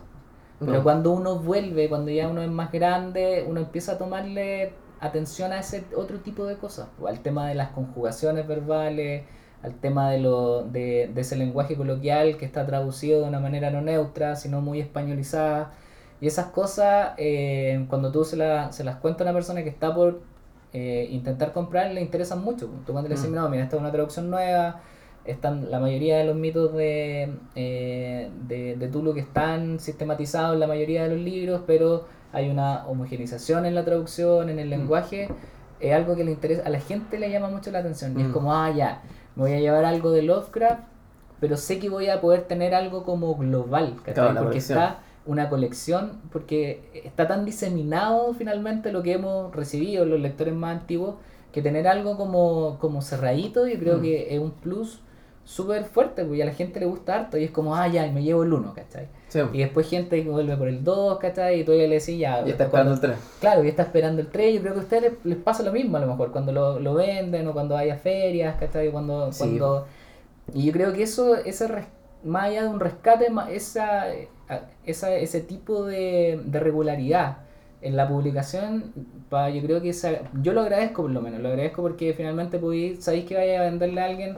[0.60, 0.82] Pero No.
[0.82, 5.58] cuando uno vuelve, cuando ya uno es más grande, uno empieza a tomarle atención a
[5.60, 9.24] ese otro tipo de cosas, al tema de las conjugaciones verbales,
[9.62, 13.70] al tema de, lo, de, de ese lenguaje coloquial que está traducido de una manera
[13.70, 15.72] no neutra, sino muy españolizada.
[16.20, 19.68] Y esas cosas, eh, cuando tú se, la- se las cuentas a una persona que
[19.68, 20.20] está por
[20.74, 22.68] eh, intentar comprar, le interesan mucho.
[22.84, 23.34] Tú cuando le dices, Mm.
[23.34, 24.80] no, mira, esta es una traducción nueva,
[25.24, 30.60] están la mayoría de los mitos de, eh, de, de Tulu que están sistematizados en
[30.60, 35.28] la mayoría de los libros, pero hay una homogenización en la traducción, en el lenguaje,
[35.80, 38.18] es algo que le interesa, a la gente le llama mucho la atención.
[38.18, 38.32] Y es Mm.
[38.32, 39.00] como, ah, ya,
[39.36, 40.82] me voy a llevar algo de Lovecraft,
[41.40, 43.94] pero sé que voy a poder tener algo como global,
[44.42, 50.54] porque está una colección, porque está tan diseminado finalmente lo que hemos recibido los lectores
[50.54, 51.14] más antiguos,
[51.52, 54.02] que tener algo como, como cerradito yo creo Mm.
[54.02, 55.00] que es un plus
[55.44, 58.22] súper fuerte, porque a la gente le gusta harto y es como, ah, ya, me
[58.22, 59.08] llevo el 1, ¿cachai?
[59.28, 61.60] Sí, Y después gente que vuelve por el 2, ¿cachai?
[61.60, 62.42] Y todavía le decís ya.
[62.46, 63.40] y está cuando- esperando el tren.
[63.40, 64.54] Claro, y está esperando el 3.
[64.54, 66.80] Yo creo que a ustedes les, les pasa lo mismo a lo mejor, cuando lo,
[66.80, 68.90] lo venden o cuando haya ferias, ¿cachai?
[68.90, 69.38] Cuando, Sí.
[69.38, 69.86] cuando...
[70.54, 71.86] Y yo creo que eso, ese res-
[72.24, 74.06] más allá de un rescate, esa,
[74.84, 77.38] esa, ese tipo de, de regularidad
[77.82, 78.92] en la publicación,
[79.28, 80.10] pa, yo creo que esa,
[80.42, 83.64] yo lo agradezco por lo menos, lo agradezco porque finalmente podéis, sabéis que vaya a
[83.64, 84.36] venderle a alguien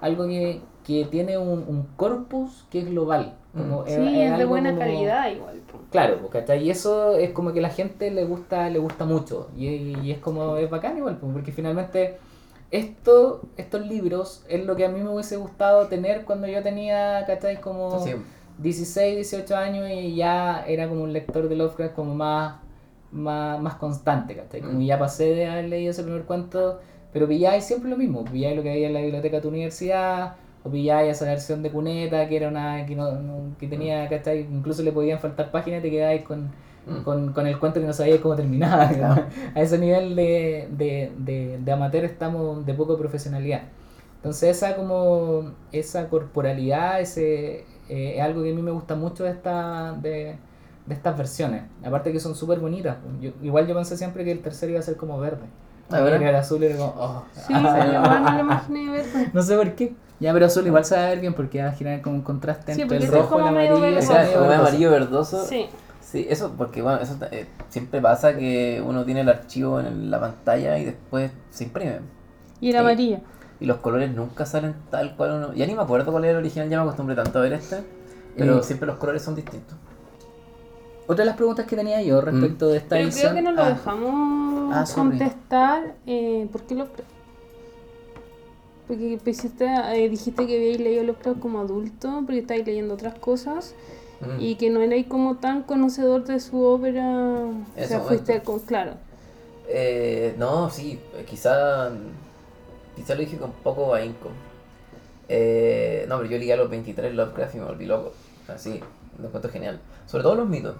[0.00, 3.34] algo que, que tiene un, un corpus que es global.
[3.56, 5.60] Como Sí, es de buena como- calidad igual.
[5.90, 6.62] Claro, ¿cachai?
[6.64, 9.48] Y eso es como que la gente le gusta, le gusta mucho.
[9.56, 9.66] Y,
[10.02, 12.18] y es como, es bacán igual, porque finalmente
[12.70, 17.24] esto, estos libros es lo que a mí me hubiese gustado tener cuando yo tenía,
[17.26, 17.60] ¿cachai?
[17.60, 18.12] Como Sí.
[18.58, 22.56] 16, 18 años y ya era como un lector de Lovecraft como más,
[23.12, 24.60] más, más constante, ¿cachai?
[24.60, 24.82] Como Mm.
[24.84, 26.80] ya pasé de haber leído ese primer cuento,
[27.12, 30.34] pero pilláis siempre lo mismo, pilláis lo que había en la biblioteca de tu universidad,
[30.64, 34.40] o pilláis esa versión de cuneta que era una que, no, no- que tenía, ¿cachai?
[34.40, 36.50] Incluso le podían faltar páginas y te quedáis con,
[36.86, 37.02] Mm.
[37.02, 38.88] con, con el cuento que no sabíais cómo terminaba.
[38.88, 39.26] Claro.
[39.54, 43.62] A ese nivel de, de, de, de amateur estamos de poco profesionalidad.
[44.16, 49.24] Entonces esa como esa corporalidad, ese eh, es algo que a mí me gusta mucho
[49.24, 50.36] de esta de,
[50.86, 51.62] de estas versiones.
[51.84, 52.96] Aparte que son súper bonitas.
[53.20, 55.46] Yo- igual yo pensé siempre que el tercero iba a ser como verde.
[55.90, 56.20] Ah, ¿verdad?
[56.20, 57.24] Y era azul y era como, oh.
[57.32, 59.04] Sí, igual no lo imaginé ver.
[59.32, 59.94] No sé por qué.
[60.20, 62.22] Ya, pero azul igual se va a ver bien porque va a generar como un
[62.22, 63.98] contraste Sí, entre el porque es rojo y el como medio amarillo.
[63.98, 64.68] O sea, medio como es verdoso.
[64.68, 65.44] amarillo verdoso.
[65.46, 65.66] Sí.
[66.00, 70.18] Sí, eso, porque bueno, eso eh, siempre pasa que uno tiene el archivo en la
[70.18, 72.00] pantalla y después se imprime.
[72.60, 72.84] Y era Sí.
[72.84, 73.20] amarilla.
[73.60, 75.52] Y los colores nunca salen tal cual uno.
[75.54, 77.78] Ya ni me acuerdo cuál era el original, ya me acostumbré tanto a ver este.
[78.36, 78.62] Pero Eh.
[78.62, 79.76] siempre los colores son distintos.
[81.06, 83.32] Otra de las preguntas que tenía yo respecto de esta Pero edición.
[83.32, 85.94] creo que no lo Ah, dejamos Ah, contestar.
[86.06, 86.86] Eh, ¿Por qué lo.?
[88.86, 93.74] Porque eh, dijiste que habíais leído Lovecraft como adulto, porque estáis leyendo otras cosas.
[94.20, 94.40] Mm.
[94.40, 97.04] Y que no erais como tan conocedor de su ópera.
[97.06, 98.58] O En sea, fuiste con.
[98.60, 98.92] Claro.
[99.68, 101.90] Eh, no, sí, quizá,
[102.98, 104.30] quizá lo dije con poco ahínco.
[105.28, 108.12] Eh, no, pero yo leí a los 23 Lovecraft y me volví loco.
[108.48, 108.80] Así,
[109.18, 109.80] lo encuentro genial.
[110.06, 110.76] Sobre todo los mitos.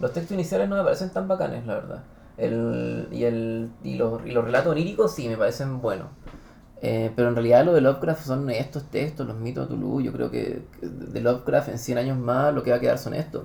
[0.00, 2.02] Los textos iniciales no me parecen tan bacanes, la verdad.
[2.38, 6.08] El, y, el, y, los, y los relatos oníricos sí me parecen buenos.
[6.82, 10.00] Eh, pero en realidad lo de Lovecraft son estos textos, los mitos de Tulu.
[10.00, 13.14] Yo creo que de Lovecraft en 100 años más lo que va a quedar son
[13.14, 13.44] estos.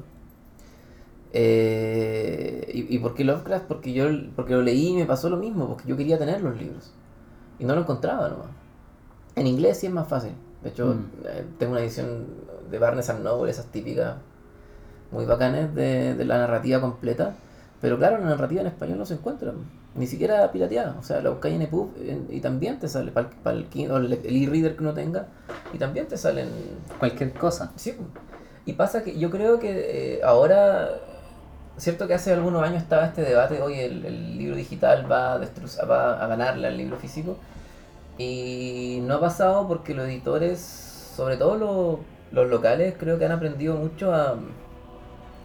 [1.33, 3.65] Eh, y, ¿Y por qué Lovecraft?
[3.65, 4.07] Porque yo
[4.37, 6.93] porque lo leí y me pasó lo mismo, porque yo quería tener los libros.
[7.59, 8.47] Y no lo encontraba nomás.
[9.35, 10.31] En inglés sí es más fácil.
[10.63, 11.05] De hecho, Mm.
[11.25, 12.25] eh, tengo una edición
[12.71, 14.15] de Barnes and Noble, esas típicas
[15.11, 17.35] muy bacanes de, de la narrativa completa.
[17.81, 19.53] Pero claro, la narrativa en español no se encuentra.
[19.95, 20.95] Ni siquiera pirateada.
[20.99, 21.89] O sea, la buscáis en EPUB
[22.29, 23.49] y también te sale para o
[23.97, 25.27] el e-reader que uno tenga.
[25.73, 26.49] Y también te salen
[26.99, 27.71] Cualquier cosa.
[27.75, 27.95] Sí,
[28.65, 30.89] y pasa que yo creo que eh, ahora,
[31.83, 35.85] cierto que hace algunos años estaba este debate, oye, el, el libro digital va a,
[35.85, 37.37] va a ganarle al libro físico,
[38.17, 41.99] y no ha pasado porque los editores, sobre todo los,
[42.31, 44.35] los locales, creo que han aprendido mucho a,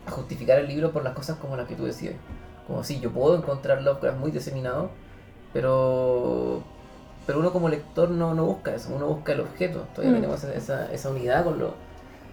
[0.07, 2.14] a justificar el libro por las cosas como las que tú decías.
[2.66, 4.91] Como si yo puedo encontrar Lovecraft muy diseminado,
[5.53, 6.62] pero
[7.26, 9.87] pero uno como lector no, no busca eso, uno busca el objeto.
[9.95, 10.20] Todavía Mm.
[10.20, 11.74] tenemos esa, esa unidad con lo,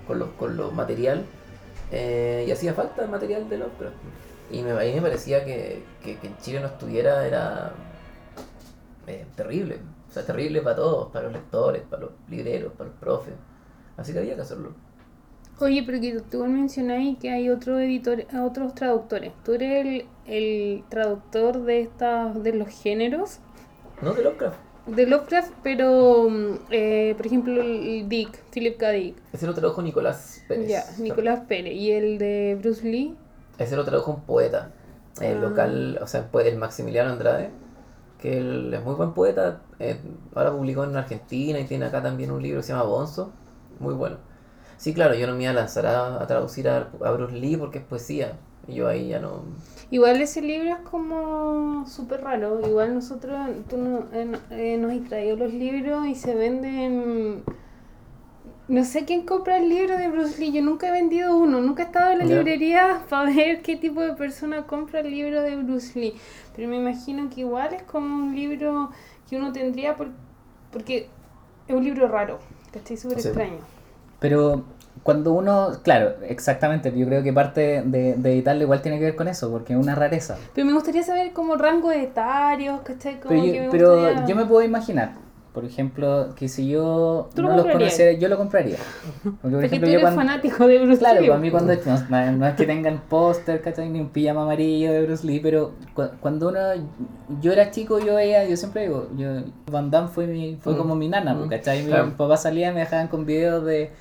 [0.08, 1.26] con lo, con lo material.
[1.92, 3.98] Eh, y hacía falta el material de Lovecraft.
[4.50, 7.74] Y me, a mí me parecía que, que, que en Chile no estuviera era
[9.08, 9.80] eh, terrible.
[10.10, 13.34] O sea, terrible para todos, para los lectores, para los libreros, para los profes.
[13.98, 14.76] Así que había que hacerlo.
[15.60, 19.34] Oye, pero que tú mencionáis que hay otros editores, otros traductores.
[19.44, 23.40] Tú eres el, el traductor de estas, de los géneros
[24.02, 24.60] No de Lovecraft.
[24.88, 28.90] De Lovecraft, pero mm, eh, por ejemplo el Dick, Philip K.
[28.92, 30.68] Dick, Ese lo tradujo Nicolás Pérez.
[30.70, 33.16] ya, Nicolás Pérez, y el de Bruce Lee,
[33.58, 34.72] Ese lo tradujo un poeta.
[35.22, 35.42] El Ah.
[35.42, 37.50] local, o sea, pues, el Maximiliano Andrade,
[38.22, 39.62] que él es muy buen poeta.
[39.80, 40.00] eh,
[40.36, 43.32] ahora publicó en Argentina y tiene acá también un libro que se llama Bonzo.
[43.80, 44.18] Muy bueno.
[44.78, 47.58] Sí, claro, yo no me iba a lanzar a, a traducir a, a Bruce Lee
[47.58, 48.34] porque es poesía.
[48.68, 49.42] Y yo ahí ya no.
[49.92, 52.60] Igual ese libro es como súper raro.
[52.68, 53.40] Igual nosotros
[53.70, 57.44] tú no- eh, eh, nos has traído los libros y se venden.
[58.68, 60.52] No sé quién compra el libro de Bruce Lee.
[60.52, 61.62] Yo nunca he vendido uno.
[61.62, 65.42] Nunca he estado en la librería para ver qué tipo de persona compra el libro
[65.42, 66.16] de Bruce Lee.
[66.54, 68.90] Pero me imagino que igual es como un libro
[69.30, 70.12] que uno tendría por-
[70.74, 71.08] porque
[71.70, 72.40] es un libro raro.
[72.74, 72.98] ¿Cachai?
[72.98, 73.60] Súper extraño.
[74.20, 74.64] Pero
[75.08, 79.16] cuando uno, claro, exactamente, yo creo que parte de, de editarlo igual tiene que ver
[79.16, 80.36] con eso, porque es una rareza.
[80.54, 83.18] Pero me gustaría saber como rango etario, ¿cachai?
[83.22, 85.12] Como Pero, que yo, me pero gustaría- yo me puedo imaginar,
[85.54, 88.76] por ejemplo, que si yo no los conociera, yo lo compraría.
[89.24, 90.20] Porque, por Porque ejemplo, tú yo cuando...
[90.22, 91.28] fanático de Bruce Claro, Lee.
[91.30, 91.74] para mí cuando
[92.10, 93.90] no, no es que tengan póster, ¿cachai?
[93.90, 96.60] Ni un pijama amarillo de Bruce Lee, pero cu- cuando uno,
[97.42, 99.30] yo era chico, yo veía, yo siempre digo, yo,
[99.72, 100.78] Van Damme fue, mi, fue Mm.
[100.78, 101.48] como mi nana, Mm.
[101.48, 101.84] ¿cachai?
[101.84, 102.12] Mi Claro.
[102.18, 103.92] papá salía y me dejaban con videos de,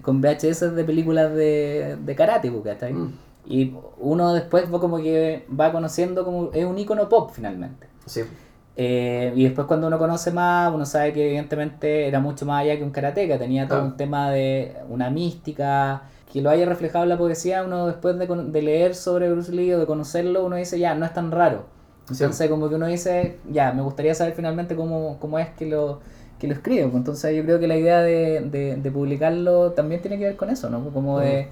[0.00, 2.92] con VHS de películas de, de karate, ¿cachai?
[2.94, 3.12] Mm.
[3.44, 7.88] Y uno después va como que va conociendo como, es un icono pop finalmente.
[8.06, 8.22] Sí.
[8.74, 12.76] Eh, y después cuando uno conoce más, uno sabe que evidentemente era mucho más allá
[12.78, 13.84] que un karateca, tenía todo Ah.
[13.84, 18.26] un tema de una mística, que lo haya reflejado en la poesía, uno después de,
[18.26, 21.66] de leer sobre Bruce Lee o de conocerlo, uno dice, ya, no es tan raro.
[22.08, 26.00] Entonces como que uno dice, ya, me gustaría saber finalmente cómo, cómo es que lo,
[26.42, 26.96] que lo escribo.
[26.96, 30.50] Entonces yo creo que la idea de, de, de publicarlo también tiene que ver con
[30.50, 30.90] eso, ¿no?
[30.90, 31.46] Como de,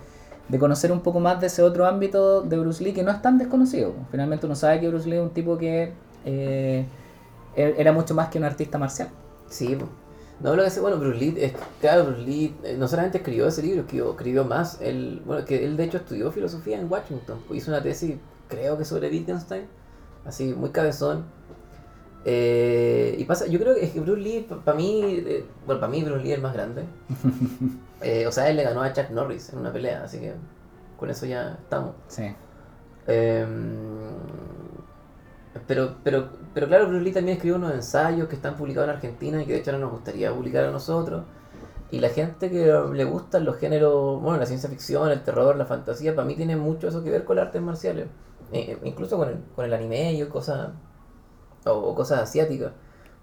[0.49, 3.23] de conocer un poco más de ese otro ámbito de Bruce Lee que no es
[3.23, 3.93] tan desconocido.
[4.11, 5.93] Finalmente uno sabe que Bruce Lee es un tipo que
[6.25, 6.85] eh,
[7.55, 9.09] e- era mucho más que un artista marcial.
[9.49, 9.79] Sí,
[10.41, 13.47] no lo que hace, bueno, Bruce Lee, es, claro, Bruce Lee eh, no solamente escribió
[13.47, 17.39] ese libro, escribió, escribió más, él, bueno, que él de hecho estudió filosofía en Washington,
[17.47, 18.17] pues, hizo una tesis,
[18.49, 19.67] creo que sobre Wittgenstein,
[20.25, 21.25] así, muy cabezón.
[22.25, 25.91] Eh, y pasa, yo creo que es que Bruce Lee, para mí, eh, bueno, para
[25.91, 26.85] mí Bruce Lee es el más grande.
[28.03, 30.33] Eh, o sea, él le ganó a Chuck Norris en una pelea, así que
[30.97, 31.95] con eso ya estamos.
[32.09, 32.35] Sí.
[33.07, 33.69] Em,
[35.67, 39.43] pero, pero, pero claro, Bruce Lee también escribió unos ensayos que están publicados en Argentina
[39.43, 41.25] y que de hecho ahora nos gustaría publicar a nosotros.
[41.91, 45.67] Y la gente que le gustan los géneros, bueno, la ciencia ficción, el terror, la
[45.67, 48.07] fantasía, para mí tiene mucho eso que ver con las artes marciales.
[48.83, 50.71] Incluso con el, con el anime y cosas,
[51.67, 52.73] o, o cosas asiáticas.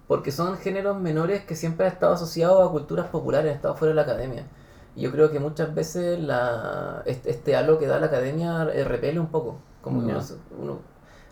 [0.07, 3.91] Porque son géneros menores que siempre han estado asociados a culturas populares, han estado fuera
[3.91, 4.47] de la academia.
[4.95, 8.83] Y yo creo que muchas veces la, este, este halo que da la academia eh,
[8.85, 9.61] repele un poco.
[9.81, 10.13] Como que
[10.57, 10.81] uno,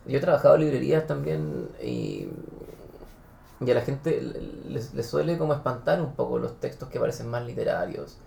[0.06, 2.30] yo he trabajado en librerías también y,
[3.60, 7.46] Y a la gente le, suele como espantar un poco los textos que parecen más
[7.46, 8.18] literarios.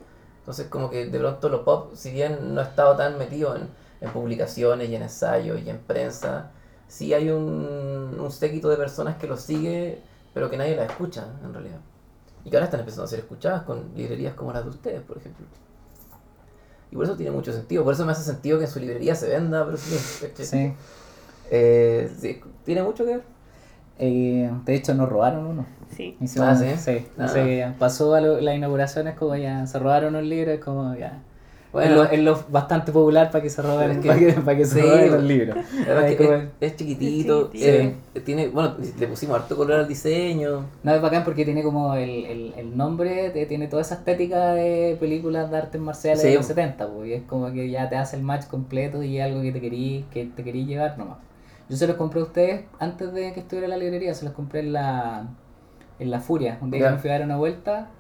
[0.40, 3.68] Entonces como que de pronto lo pop, si bien no ha estado tan metido en,
[4.00, 6.52] en publicaciones y en ensayos y en prensa,
[6.88, 10.00] sí hay un, un séquito de personas que lo sigue,
[10.34, 11.78] pero que nadie la escucha en realidad.
[12.44, 15.18] Y que ahora están empezando a ser escuchadas con librerías como las de ustedes, por
[15.18, 15.46] ejemplo.
[16.90, 19.14] Y por eso tiene mucho sentido, por eso me hace sentido que en su librería
[19.14, 20.26] se venda, pero sí.
[20.44, 20.72] Sí.
[21.50, 23.22] Eh, sí tiene mucho que ver.
[23.98, 25.66] Eh, de hecho, nos robaron uno.
[25.96, 26.16] Sí.
[26.40, 26.76] ah, sí.
[26.76, 27.06] sí.
[27.18, 27.74] Ah.
[27.78, 31.22] pasó a las inauguraciones como ya se robaron un libro, es como ya
[31.72, 35.12] bueno, es lo, bastante popular para que se roben, para que, para que se roben
[35.12, 35.56] los libros.
[36.60, 37.94] Es, chiquitito, eh,
[38.24, 40.64] tiene, bueno, le pusimos harto color al diseño.
[40.82, 44.96] No, es bacán porque tiene como el, el, el nombre, tiene toda esa estética de
[44.98, 48.16] películas de artes marciales de los 70, pues, y es como que ya te hace
[48.16, 51.18] el match completo y es algo que te querí, que te querí llevar nomás.
[51.68, 54.32] Yo se los compré a ustedes antes de que estuviera en la librería, se los
[54.32, 55.28] compré en la,
[55.98, 57.90] en la Furia, un día que me fui a dar una vuelta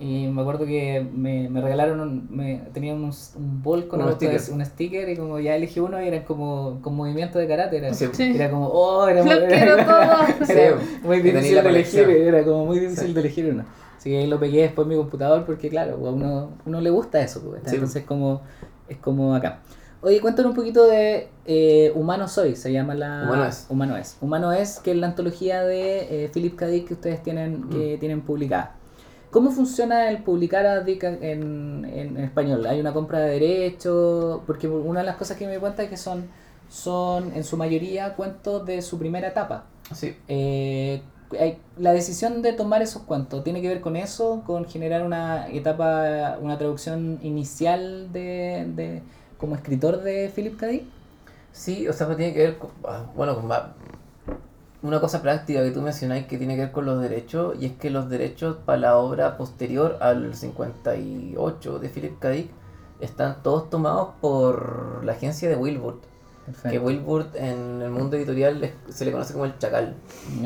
[0.00, 4.10] y me acuerdo que me, me regalaron, un, me, tenía un, un bol con un,
[4.14, 4.40] sticker.
[4.50, 7.76] un sticker y como ya elegí uno y eran como con movimiento de karate.
[7.76, 13.12] Era, era como, oh, era, muy, era, muy difícil de elegir, era como muy difícil
[13.12, 13.66] de elegir uno.
[13.98, 16.88] Así que ahí lo pegué después en mi computador porque claro, a uno, uno le
[16.88, 18.40] gusta eso, pues, entonces como,
[18.88, 19.60] es como acá.
[20.00, 23.24] Oye, cuéntanos un poquito de eh, Humano Soy, se llama la...
[23.24, 23.66] Humano es.
[23.68, 24.16] Humano es.
[24.22, 26.68] Humano es, que es la antología de eh, Philip K.
[26.68, 28.00] Dick que ustedes tienen, que mm.
[28.00, 28.79] tienen publicada.
[29.30, 32.66] ¿Cómo funciona el publicar a Dick en, en, español?
[32.66, 34.40] ¿Hay una compra de derechos?
[34.46, 36.28] Porque una de las cosas que me cuenta es que son,
[36.68, 39.66] son en su mayoría cuentos de su primera etapa.
[39.94, 40.16] Sí.
[40.26, 41.02] Eh,
[41.78, 46.38] la decisión de tomar esos cuentos tiene que ver con eso, con generar una etapa,
[46.40, 49.02] una traducción inicial de, de
[49.38, 50.66] como escritor de Philip K.
[51.52, 53.48] Sí, o sea, pues tiene que ver con, ah, bueno, con
[54.82, 57.72] una cosa práctica que tú mencionáis que tiene que ver con los derechos, y es
[57.72, 62.30] que los derechos para la obra posterior al 58 de Philip K.
[62.30, 62.50] Dick
[63.00, 66.00] están todos tomados por la agencia de Wilbur.
[66.68, 69.94] Que Wilbur en el mundo editorial se le conoce como el chacal,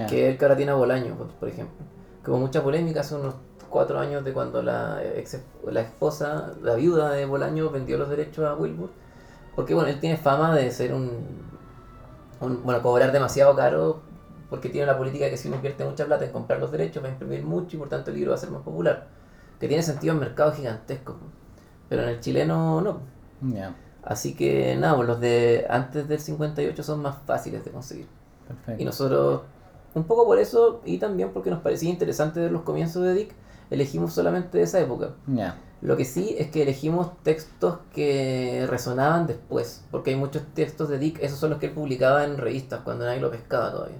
[0.08, 1.86] que es el que ahora tiene a Bolaño, por ejemplo.
[2.24, 3.34] Como mucha polémica hace unos
[3.70, 5.00] cuatro años de cuando la,
[5.70, 8.90] la esposa, la viuda de Bolaño vendió los derechos a Wilbur.
[9.56, 11.10] Porque bueno, él tiene fama de ser un,
[12.40, 14.02] un bueno, cobrar demasiado caro
[14.50, 17.08] porque tiene la política que si uno invierte mucha plata en comprar los derechos va
[17.08, 19.06] a imprimir mucho y por tanto el libro va a ser más popular.
[19.58, 21.16] Que tiene sentido en mercados gigantescos,
[21.88, 23.00] pero en el chileno no.
[24.02, 28.06] Así que nada, pues, los de antes del 58 son más fáciles de conseguir.
[28.78, 29.42] Y nosotros,
[29.94, 33.34] un poco por eso y también porque nos parecía interesante ver los comienzos de Dick,
[33.70, 35.14] elegimos solamente de esa época.
[35.80, 40.98] Lo que sí es que elegimos textos que resonaban después, porque hay muchos textos de
[40.98, 43.98] Dick, esos son los que él publicaba en revistas cuando nadie lo pescaba todavía.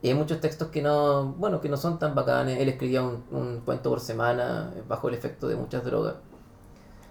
[0.00, 2.60] Y hay muchos textos que no, bueno, que no son tan bacanes.
[2.60, 6.14] Él escribía un, un cuento por semana bajo el efecto de muchas drogas.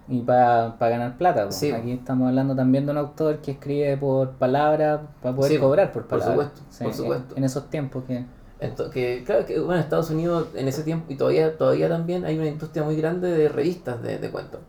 [0.09, 1.51] Y para ganar plata.
[1.51, 1.71] Sí.
[1.71, 6.07] Aquí estamos hablando también de un autor que escribe por palabra para poder cobrar por
[6.07, 6.35] palabra.
[6.35, 7.35] Por supuesto, por supuesto.
[7.35, 8.25] En, esos tiempos que...
[8.59, 12.25] Entonces, que, claro que bueno, en Estados Unidos en ese tiempo y todavía todavía también
[12.25, 14.61] hay una industria muy grande de revistas de, de cuentos.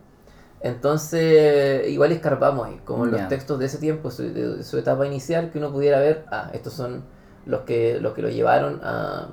[0.61, 5.59] Entonces, igual escarpamos ahí, como los textos de ese tiempo, de su etapa inicial, que
[5.59, 7.05] uno pudiera ver, ah, estos son
[7.49, 9.29] los que, los que lo llevaron a,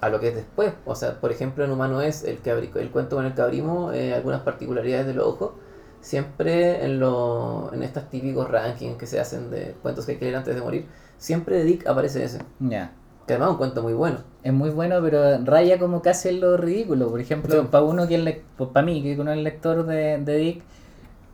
[0.00, 0.72] a lo que es después.
[0.84, 3.94] O sea, por ejemplo, en Humano es el, que el cuento con el que abrimos
[3.94, 5.52] eh, algunas particularidades de los ojos.
[6.00, 10.24] Siempre en, lo, en estos típicos rankings que se hacen de cuentos que hay que
[10.26, 10.86] leer antes de morir,
[11.18, 12.38] siempre de Dick aparece ese.
[12.60, 12.92] Ya.
[13.26, 14.18] Que además es un cuento muy bueno.
[14.44, 17.10] Es muy bueno, pero raya como casi en lo ridículo.
[17.10, 20.36] Por ejemplo, para uno que es para mí, que uno es el lector de, de
[20.36, 20.62] Dick,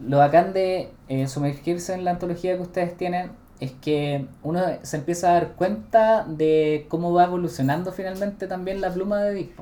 [0.00, 3.32] lo bacán de eh, sumergirse en la antología que ustedes tienen
[3.62, 8.92] es que uno se empieza a dar cuenta de cómo va evolucionando finalmente también la
[8.92, 9.52] pluma de Dick.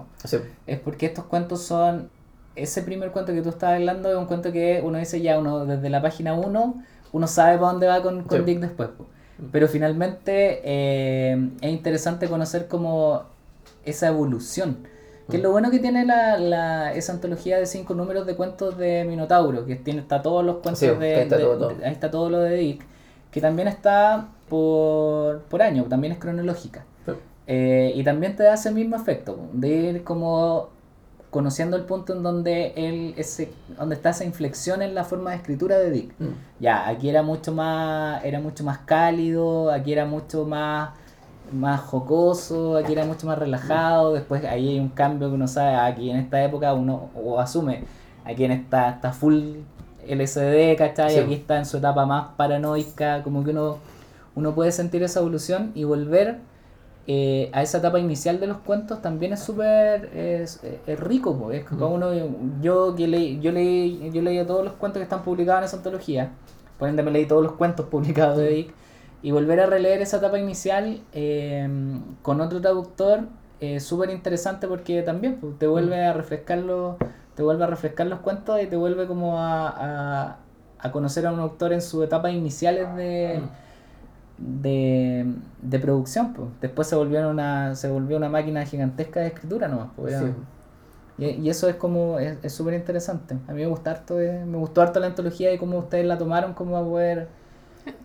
[0.66, 2.08] Es porque estos cuentos son.
[2.56, 5.66] Ese primer cuento que tú estabas hablando es un cuento que uno dice ya, uno
[5.66, 6.82] desde la página 1,
[7.12, 8.88] uno sabe para dónde va con, con Dick después.
[9.52, 13.24] Pero finalmente eh, es interesante conocer como
[13.84, 14.78] esa evolución.
[15.28, 18.78] Que es lo bueno que tiene la, la, esa antología de cinco números de cuentos
[18.78, 22.30] de Minotauro, que tiene, está todos los cuentos de, ahí está, todo, ahí está todo
[22.30, 22.89] lo de Dick
[23.30, 26.84] que también está por, por año, también es cronológica.
[27.46, 30.68] Eh, y también te da ese mismo efecto, de ir como
[31.30, 35.36] conociendo el punto en donde él ese, donde está esa inflexión en la forma de
[35.36, 36.14] escritura de Dick.
[36.18, 36.28] Mm.
[36.60, 40.90] Ya, aquí era mucho más, era mucho más cálido, aquí era mucho más
[41.52, 45.74] más jocoso, aquí era mucho más relajado, después ahí hay un cambio que uno sabe,
[45.74, 47.82] aquí en esta época uno o asume,
[48.24, 49.56] aquí en esta, está full
[50.08, 51.18] LSD, ¿cachai?
[51.18, 53.78] Aquí está en su etapa más paranoica, como que uno,
[54.34, 56.38] uno puede sentir esa evolución y volver
[57.06, 61.36] eh, a esa etapa inicial de los cuentos también es súper es, es rico.
[61.36, 62.10] po, Es como uno,
[62.60, 65.76] yo, que leí, yo, leí, yo leí todos los cuentos que están publicados en esa
[65.78, 66.30] antología,
[66.78, 68.74] por ende me leí todos los cuentos publicados de Dick,
[69.22, 71.68] y volver a releer esa etapa inicial eh,
[72.22, 73.24] con otro traductor
[73.60, 76.96] es súper interesante porque también pues, te vuelve a refrescar los,
[77.40, 80.36] te vuelve a refrescar los cuentos y te vuelve como a, a,
[80.78, 83.40] a conocer a un autor en sus etapas iniciales de,
[84.36, 85.24] de,
[85.62, 86.34] de producción.
[86.34, 86.50] Pues.
[86.60, 89.88] Después se volvió una, se volvió una máquina gigantesca de escritura nomás.
[89.96, 90.18] Pues.
[90.18, 90.26] Sí.
[91.16, 93.38] Y, y eso es como, es es súper interesante.
[93.48, 96.18] A mí me gusta harto, eh, me gustó harto la antología y cómo ustedes la
[96.18, 97.28] tomaron como a poder...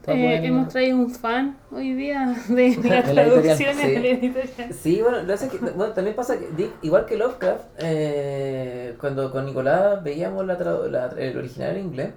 [0.07, 3.87] Eh, hemos traído un fan hoy día de las De traducciones sí.
[3.91, 4.73] de la editorial.
[4.73, 9.31] Sí, bueno, lo es que, bueno, también pasa que, Dick, igual que Lovecraft, eh, cuando
[9.31, 12.09] con Nicolás veíamos la tradu- la- el original en inglés,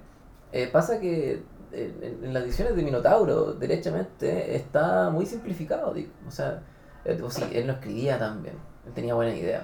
[0.53, 1.43] eh, pasa que
[1.73, 6.09] eh, en, en las ediciones de Minotauro, derechamente, está muy simplificado, Dick.
[6.27, 6.63] O sea,
[7.05, 8.55] eh, o sí, él no escribía tan bien,
[8.87, 9.63] él tenía buena idea.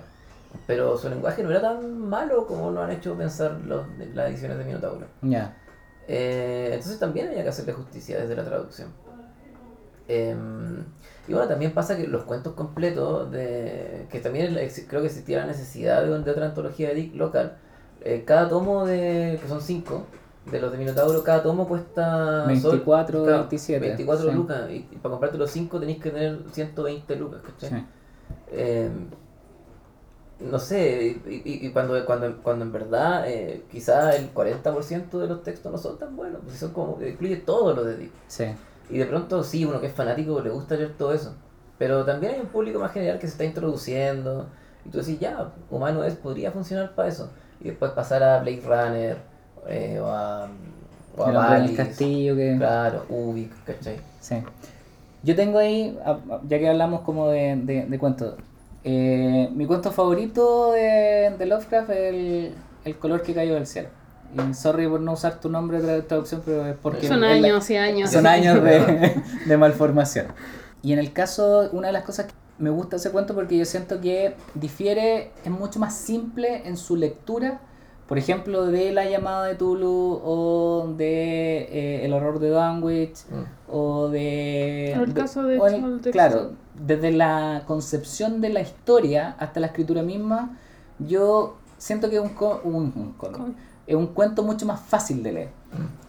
[0.66, 4.56] Pero su lenguaje no era tan malo como lo han hecho pensar los, las ediciones
[4.58, 5.06] de Minotauro.
[5.22, 5.56] Ya.
[6.08, 8.88] Eh, entonces también había que hacerle justicia desde la traducción.
[10.06, 10.84] Em,
[11.26, 14.54] y bueno, también pasa que los cuentos completos, de, que también
[14.88, 17.56] creo que existía la necesidad de, de otra antología de Dick local,
[18.02, 20.04] eh, cada tomo de, que son cinco,
[20.50, 22.44] de los de Minotauro, cada tomo cuesta...
[22.46, 24.36] 24, claro, 27, 24 sí.
[24.36, 27.70] lucas, y, y para comprarte los cinco tenéis que tener 120 lucas, ¿cachai?
[27.70, 27.86] Sí.
[30.40, 35.28] No sé, y, y- y cuando, cuando, cuando en verdad eh, quizá el 40% de
[35.28, 38.10] los textos no son tan buenos, pues son como que incluye todo lo de Dick.
[38.26, 38.44] Sí.
[38.90, 41.34] Y de pronto sí, uno que es fanático le gusta leer todo eso.
[41.78, 44.46] Pero también hay un público más general que se está introduciendo.
[44.84, 47.30] Y tú decís, ya, humano es, podría funcionar para eso.
[47.60, 49.16] Y después pasar a Blade Runner
[49.68, 50.48] eh, o a,
[51.16, 52.56] o a Valis, castillo que...
[52.58, 53.98] Claro, Ubik, ¿cachai?
[54.20, 54.36] Sí.
[55.22, 55.98] Yo tengo ahí,
[56.46, 58.34] ya que hablamos como de, de, de cuentos,
[58.84, 62.54] eh, mi cuento favorito de, de Lovecraft es el,
[62.84, 63.88] el color que cayó del cielo.
[64.50, 67.06] Y sorry por no usar tu nombre de tra- traducción, pero es porque...
[67.08, 68.10] Son la- años y años.
[68.10, 69.14] son años de,
[69.46, 70.26] de malformación.
[70.82, 73.64] Y en el caso, una de las cosas que me gusta ese cuento porque yo
[73.64, 77.60] siento que difiere, es mucho más simple en su lectura,
[78.06, 83.42] por ejemplo, de La llamada de Tulu o de eh, El horror de Dunwich Mm.
[83.72, 84.92] o de...
[84.92, 86.00] El caso de o el-.
[86.12, 90.56] Claro, desde la concepción de la historia hasta la escritura misma,
[90.98, 93.54] yo siento que es un, co- un, un co- Con-
[93.86, 95.48] es un cuento mucho más fácil de leer.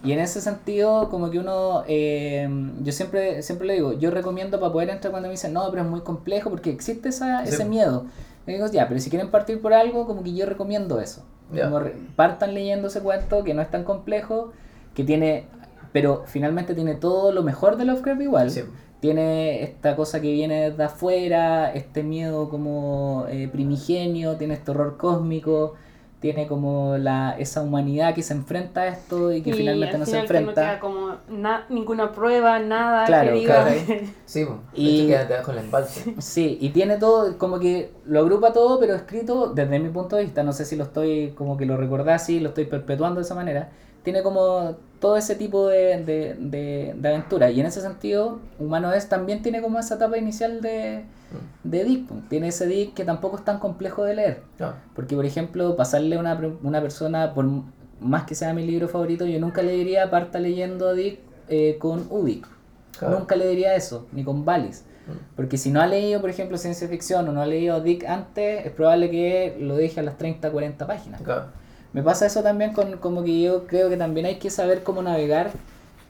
[0.04, 2.48] Y en ese sentido, como que uno, eh,
[2.84, 5.84] yo siempre, siempre le digo, yo recomiendo para poder entrar cuando me dicen, no, pero
[5.84, 7.54] es muy complejo porque existe esa, Sí.
[7.54, 8.06] ese miedo.
[8.48, 11.24] Y digo, ya, pero si quieren partir por algo, como que yo recomiendo eso.
[11.52, 14.52] Como re- partan leyendo ese cuento que no es tan complejo,
[14.94, 15.48] que tiene,
[15.92, 18.52] pero finalmente tiene todo lo mejor de Lovecraft igual.
[18.52, 18.64] Sí.
[19.06, 24.98] Tiene esta cosa que viene de afuera, este miedo como eh, primigenio, tiene este horror
[24.98, 25.76] cósmico,
[26.22, 30.00] tiene como la, esa humanidad que se enfrenta a esto y que y finalmente al
[30.00, 30.54] no se que no enfrenta.
[30.56, 33.64] queda como na- ninguna prueba, nada Claro, que diga.
[33.64, 33.80] claro.
[34.26, 36.16] Sí, pues, Y- das con la embalse.
[36.18, 40.24] Sí, y tiene todo, como que lo agrupa todo, pero escrito desde mi punto de
[40.24, 43.26] vista, no sé si lo estoy, como que lo recordás así, lo estoy perpetuando de
[43.26, 43.70] esa manera,
[44.02, 48.92] tiene como todo ese tipo de, de, de, de aventura, y en ese sentido, Humano
[48.92, 51.04] es también tiene como esa etapa inicial de,
[51.64, 54.42] de Dick, tiene ese Dick que tampoco es tan complejo de leer,
[54.96, 57.46] porque por ejemplo, pasarle a una, una persona, por
[58.00, 61.78] más que sea mi libro favorito, yo nunca le diría parta leyendo a Dick eh,
[61.78, 62.08] con
[62.98, 63.20] Claro.
[63.20, 64.86] nunca le diría eso, ni con Valis.
[65.36, 68.66] Porque si no ha leído, por ejemplo, ciencia ficción o no ha leído Dick antes,
[68.66, 71.22] es probable que lo deje a las 30, 40 páginas.
[71.22, 71.50] Claro.
[71.96, 75.02] Me pasa eso también con como que yo creo que también hay que saber cómo
[75.02, 75.52] navegar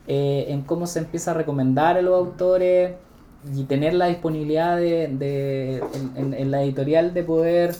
[0.07, 2.93] eh, en cómo se empieza a recomendar a los autores
[3.55, 7.75] y tener la disponibilidad de, de- en, en- en la editorial de poder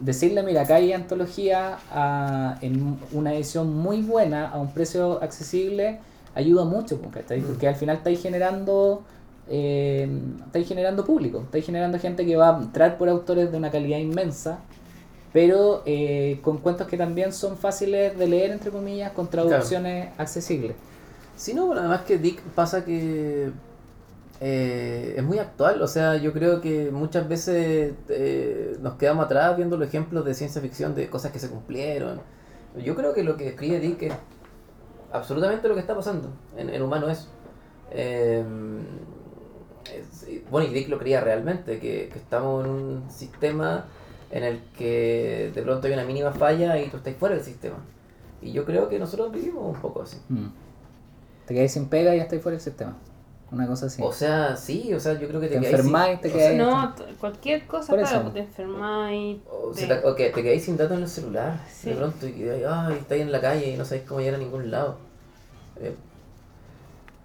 [0.00, 5.98] decirle, mira, acá hay antología a- en una edición muy buena, a un precio accesible,
[6.36, 7.40] ayuda mucho, pues, ¿cachai?
[7.40, 9.02] porque al final estáis generando...
[9.52, 10.08] Eh,
[10.46, 13.98] estáis generando público, estáis generando gente que va a entrar por autores de una calidad
[13.98, 14.60] inmensa
[15.32, 20.74] pero eh, con cuentos que también son fáciles de leer, entre comillas, con traducciones accesibles.
[21.36, 23.50] Sí, no, bueno, además que Dick pasa que
[24.40, 29.56] eh, es muy actual, o sea, yo creo que muchas veces eh, nos quedamos atrás
[29.56, 32.20] viendo los ejemplos de ciencia ficción, de cosas que se cumplieron.
[32.84, 34.12] Yo creo que lo que escribe Dick es
[35.12, 37.28] absolutamente lo que está pasando en, en humano es.
[37.92, 38.42] Eh,
[39.94, 43.86] es- bueno, y Dick lo creía realmente, que, que estamos en un sistema
[44.30, 47.76] en el que de pronto hay una mínima falla y tú estás fuera del sistema.
[48.42, 50.16] Y yo creo que nosotros vivimos un poco así.
[50.28, 50.46] Mm.
[51.46, 52.96] Te quedáis sin pega y ya estáis fuera del sistema.
[53.52, 54.00] una cosa así.
[54.00, 56.56] O sea, sí, o sea, yo creo que te, Te enfermáis, sin- te o quedáis-
[56.56, 59.38] sea, No, cualquier cosa pues, te enfermáis.
[59.50, 61.90] O, te- o que te quedáis sin datos en el celular Sí.
[61.90, 64.70] de pronto y ay, estáis en la calle y no sabéis cómo llegar a ningún
[64.70, 64.98] lado.
[65.80, 65.92] Eh,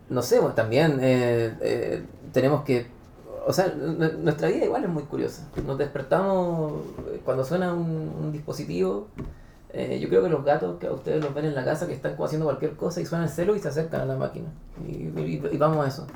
[0.10, 2.04] no sé, pues también eh, eh,
[2.34, 2.88] tenemos que.
[3.48, 5.48] O sea, nuestra vida igual es muy curiosa.
[5.66, 6.74] Nos despertamos
[7.14, 9.08] eh, cuando suena un, un dispositivo.
[9.72, 11.94] eh, yo creo que los gatos que a ustedes los ven en la casa que
[11.94, 14.48] están como haciendo cualquier cosa y suena el celo y se acercan a la máquina.
[14.88, 16.08] Y, y- y vamos a eso.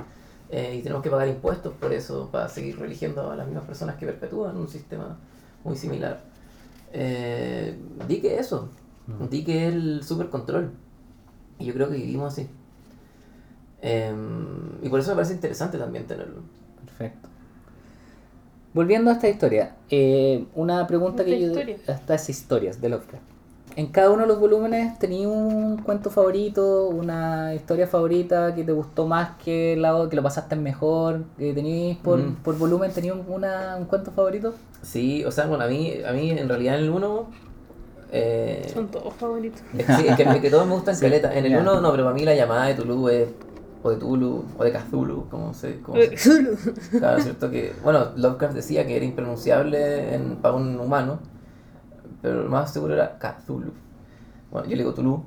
[0.50, 3.96] Eh, y tenemos que pagar impuestos por eso, para seguir religiendo a las mismas personas
[3.98, 5.20] que perpetúan un sistema
[5.64, 6.22] muy similar.
[6.94, 7.78] Eh,
[8.08, 8.70] di que eso,
[9.06, 9.28] Mm.
[9.30, 10.72] di que es el supercontrol.
[11.60, 12.48] Y yo creo que vivimos así.
[13.82, 16.42] Em, y por eso me parece interesante también tenerlo.
[17.00, 17.30] Perfecto.
[18.74, 21.48] Volviendo a esta historia, eh, una pregunta que Esta yo...
[21.48, 21.78] historia.
[21.88, 23.24] A estas historias de Lovecraft.
[23.76, 28.72] En cada uno de los volúmenes tenía un cuento favorito, una historia favorita que te
[28.74, 32.36] gustó más que la otra, que lo pasaste mejor, que tenías por, Mm.
[32.44, 34.54] por volumen, tenías un, una- un cuento favorito.
[34.82, 37.28] Sí, o sea, bueno, a mí, a mí en realidad en el 1...
[38.12, 39.62] Eh, Son todos favoritos.
[39.78, 41.34] es que, es que, que todos me gustan Sí, caleta.
[41.34, 41.60] En el ya.
[41.62, 43.30] 1 no, pero para mí la llamada de Tulu es...
[43.82, 45.80] O de Tulu, o de Cthulhu, como se...
[45.82, 46.18] Como se
[47.00, 51.20] Claro, cierto que, bueno, Lovecraft decía que era impronunciable en, para un humano,
[52.22, 53.72] pero lo más seguro era Cthulhu.
[54.52, 55.24] Bueno, yo le digo Tulu.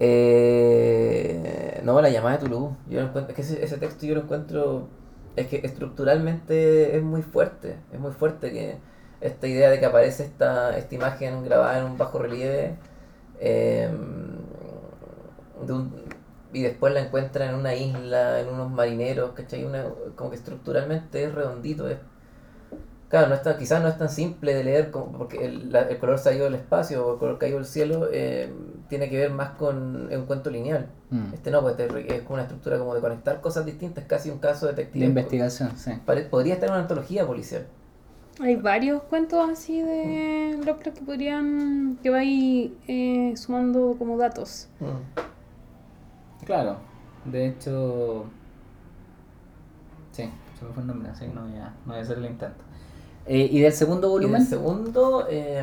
[0.00, 2.76] Eh, no, la llamada de Tulu.
[2.88, 4.88] Yo lo encuentro, es que ese, ese texto yo lo encuentro,
[5.36, 8.76] es que estructuralmente es muy fuerte, es muy fuerte que
[9.20, 12.76] esta idea de que aparece esta, esta imagen grabada en un bajo relieve
[13.38, 13.88] eh,
[15.66, 15.92] de un-
[16.52, 19.64] y después la encuentra en una isla, en unos marineros, ¿cachai?
[19.64, 19.84] Una,
[20.16, 21.88] como que estructuralmente es redondito.
[21.88, 21.98] Es,
[23.08, 25.82] claro, no es tan- quizás no es tan simple de leer como, porque el, la-
[25.88, 28.52] el color salido del espacio o el color caído del cielo eh,
[28.88, 30.88] tiene que ver más con un cuento lineal.
[31.10, 31.32] Mm.
[31.34, 34.38] Este no, pues este es como una estructura como de conectar cosas distintas, casi un
[34.38, 35.00] caso detective.
[35.04, 35.92] De investigación, sí.
[36.06, 37.66] Pare- Podría estar en una antología policial.
[38.40, 41.98] Hay varios cuentos así de Lovecraft que podrían.
[42.02, 44.68] que vais eh, sumando como datos.
[44.80, 45.31] Mm.
[46.44, 46.76] Claro,
[47.24, 48.24] de hecho...
[50.12, 52.18] Sí, se me fue el nombre, así que no voy a, no voy a hacer
[52.18, 52.62] el intento.
[53.26, 54.42] Eh, ¿Y del segundo Y volumen?
[54.42, 55.62] el segundo, eh,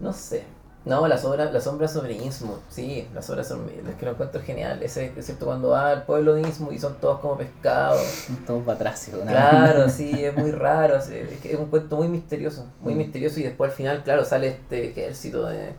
[0.00, 0.44] no sé.
[0.84, 4.42] No, la sombra, la sombra sobre Innsmouth, sí, la sombra sobre es que lo encuentro
[4.42, 4.82] genial.
[4.82, 8.26] Ese, excepto cuando va al pueblo de Innsmouth y son todos como pescados.
[8.46, 9.16] Todos batracios.
[9.24, 9.30] ¿no?
[9.30, 10.96] Claro, sí, es muy raro.
[10.96, 11.06] Es,
[11.40, 12.98] que es un cuento muy misterioso, muy Mm.
[12.98, 13.40] misterioso.
[13.40, 15.72] Y después al final, claro, sale este ejército de,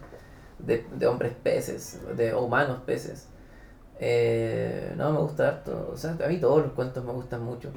[0.66, 3.28] de, de hombres peces, de humanos peces.
[4.00, 5.92] Eh, no, me gusta harto.
[5.94, 7.70] O sea, a mí todos los cuentos me gustan mucho.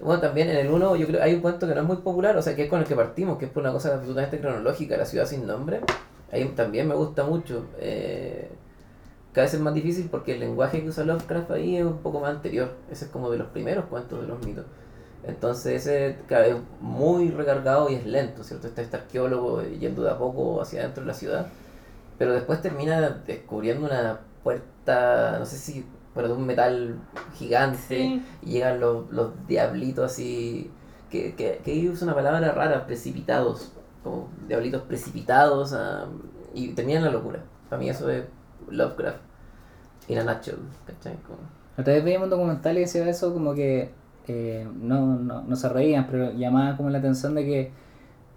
[0.00, 2.36] Bueno, también en el 1 yo creo hay un cuento que no es muy popular,
[2.36, 4.96] o sea, que es con el que partimos, que es por una cosa absolutamente cronológica,
[4.96, 5.80] La ciudad sin nombre.
[6.32, 7.66] Ahí también me gusta mucho.
[7.78, 8.50] Eh,
[9.32, 12.20] cada vez es más difícil porque el lenguaje que usa Lovecraft ahí es un poco
[12.20, 12.70] más anterior.
[12.90, 14.64] Ese es como de los primeros cuentos de los mitos.
[15.24, 18.68] Entonces ese claro, es muy recargado y es lento, ¿cierto?
[18.68, 21.46] Está este arqueólogo yendo de a poco hacia adentro de la ciudad.
[22.18, 26.96] Pero después termina descubriendo una puerta, no sé si, pero de un metal
[27.34, 27.78] gigante.
[27.88, 28.22] Sí.
[28.42, 30.70] Y llegan los, los diablitos así,
[31.10, 33.72] que, que, que usa una palabra rara, precipitados.
[34.02, 36.06] Como diablitos precipitados ah,
[36.54, 37.40] y terminan la locura.
[37.68, 38.24] Para mí eso es
[38.70, 39.18] Lovecraft.
[40.08, 40.56] In a nutshell,
[40.86, 41.16] ¿cachai?
[41.26, 41.38] Como-
[41.76, 43.90] Otra vez veíamos un documental y decía eso como que
[44.28, 47.72] eh, no, no, no se reían, pero llamaba como la atención de que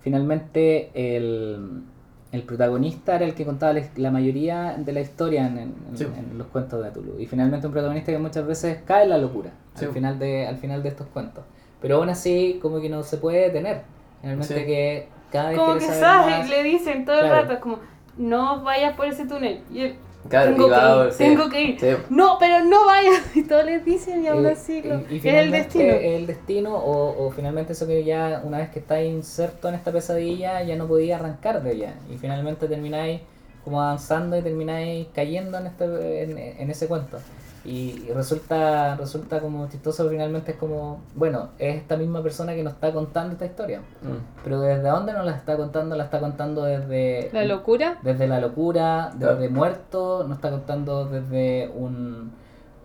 [0.01, 1.83] finalmente el,
[2.31, 6.05] el protagonista era el que contaba la, la mayoría de la historia en, en- Sí.
[6.05, 7.19] en los cuentos de Tulu.
[7.19, 9.85] Y finalmente un protagonista que muchas veces cae en la locura Sí.
[9.85, 11.43] al, final de, al final de estos cuentos.
[11.81, 13.81] Pero aún así como que no se puede detener.
[14.21, 14.65] Finalmente Sí.
[14.65, 16.49] que cada vez Como que saber sabe, más.
[16.49, 17.79] le dicen todo el rato, es como,
[18.17, 19.61] no vayas por ese túnel.
[19.73, 19.95] Y él,
[20.27, 21.79] Claro, tengo, va- que ir, sí, tengo que ir.
[21.79, 21.87] sí.
[22.09, 23.21] No, pero no vayas.
[23.35, 25.93] Y todos les dicen y aún así es el destino.
[25.93, 29.91] El destino, o, o finalmente eso que ya, una vez que estáis inserto en esta
[29.91, 31.93] pesadilla, ya no podía arrancar de ella.
[32.13, 33.21] Y finalmente termináis
[33.63, 37.17] como avanzando y termináis cayendo en, este, en, en ese cuento.
[37.65, 42.63] Y, y resulta, resulta como chistoso, finalmente es como, bueno, es esta misma persona que
[42.63, 43.79] nos está contando esta historia.
[44.01, 44.43] Mm.
[44.43, 45.95] Pero ¿desde dónde nos la está contando?
[45.95, 47.29] La está contando desde...
[47.33, 47.97] La locura.
[48.01, 49.35] Desde la locura, Claro.
[49.35, 52.31] desde muerto, nos está contando desde un,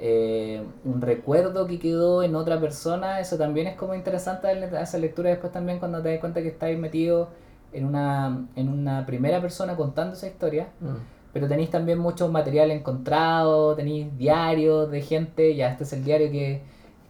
[0.01, 3.21] eh, un recuerdo que quedó en otra persona.
[3.21, 4.49] Eso también es como interesante
[4.81, 7.29] esa lectura después también cuando te das cuenta que estáis metido
[7.73, 10.69] en una, en una primera persona contando esa historia.
[10.81, 10.95] Mm.
[11.35, 16.31] Pero tenéis también mucho material encontrado, tenéis diarios de gente, ya este es el diario
[16.31, 16.63] que,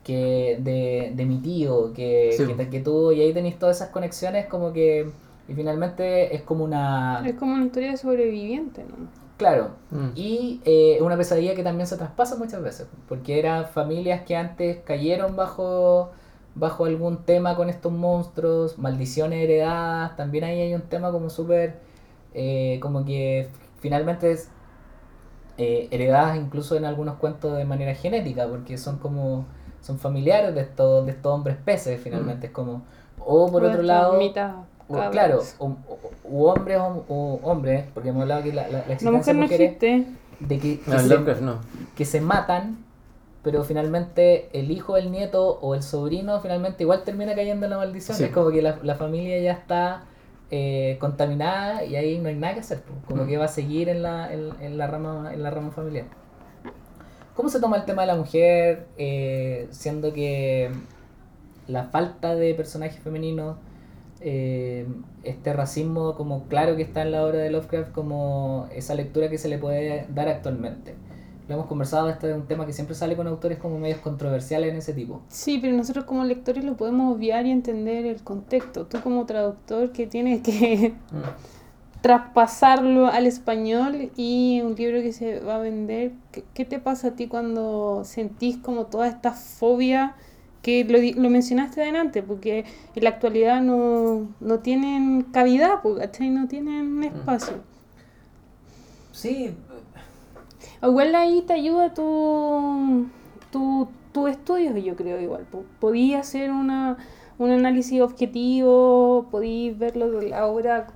[0.03, 2.47] que de, de mi tío, que, Sí.
[2.47, 5.09] que, que tuvo, y ahí tenéis todas esas conexiones como que,
[5.47, 7.23] y finalmente es como una...
[7.27, 8.97] Es como una historia de sobreviviente, ¿no?
[9.37, 10.09] Claro, Mm.
[10.15, 14.79] y eh, una pesadilla que también se traspasa muchas veces, porque eran familias que antes
[14.85, 16.11] cayeron bajo,
[16.55, 21.75] bajo algún tema con estos monstruos, maldiciones heredadas, también ahí hay un tema como súper,
[22.33, 23.49] eh, como que
[23.85, 24.49] finalmente es
[25.59, 29.45] eh, heredadas incluso en algunos cuentos de manera genética, porque son como,
[29.83, 32.83] son familiares de estos, de estos hombres peces finalmente, es como,
[33.21, 34.19] o por otro lado...
[34.19, 34.55] Mitad
[34.89, 38.79] o, claro, o, o- u hombres o, o hombres, porque hemos hablado que la, la,
[38.81, 40.07] la La existencia mujer de no mujeres existe.
[40.41, 41.59] de que, que No, se, no.
[41.97, 42.79] que se matan,
[43.43, 47.77] pero finalmente el hijo, el nieto o el sobrino finalmente igual termina cayendo en la
[47.79, 48.17] maldición.
[48.17, 48.25] Sí.
[48.25, 50.03] Es como que la, la familia ya está
[50.51, 52.81] eh, contaminada y ahí no hay nada que hacer.
[52.83, 52.99] pues.
[53.07, 53.29] Como Mm.
[53.29, 56.07] que va a seguir en la, en, en la, rama, en la rama familiar.
[57.35, 60.71] ¿Cómo se toma el tema de la mujer, eh, siendo que
[61.67, 63.57] la falta de personajes femeninos,
[64.21, 64.87] eh,
[65.25, 69.39] este racismo como claro que está en la obra de Lovecraft como esa lectura que
[69.39, 70.95] se le puede dar actualmente?
[71.47, 74.71] Lo hemos conversado, este es un tema que siempre sale con autores como medios controversiales
[74.71, 75.21] en ese tipo.
[75.29, 78.87] Sí, pero nosotros como lectores lo podemos obviar y entender el contexto.
[78.87, 82.01] Tú como traductor que tienes que Mm.
[82.01, 87.09] traspasarlo al español y un libro que se va a vender, ¿qué, qué te pasa
[87.09, 90.15] a ti cuando sentís como toda esta fobia
[90.63, 92.23] que lo, lo mencionaste adelante?
[92.23, 92.65] Porque
[92.95, 96.31] en la actualidad no, no tienen cavidad, ¿cachai?
[96.31, 97.55] No tienen espacio.
[99.13, 99.55] Sí,
[100.83, 103.07] Igual ahí te ayuda tu,
[103.51, 105.45] tu, tu estudio, yo creo, igual.
[105.45, 105.65] po.
[105.81, 106.99] Podí hacer una,
[107.39, 110.89] un análisis objetivo, podí verlo de la obra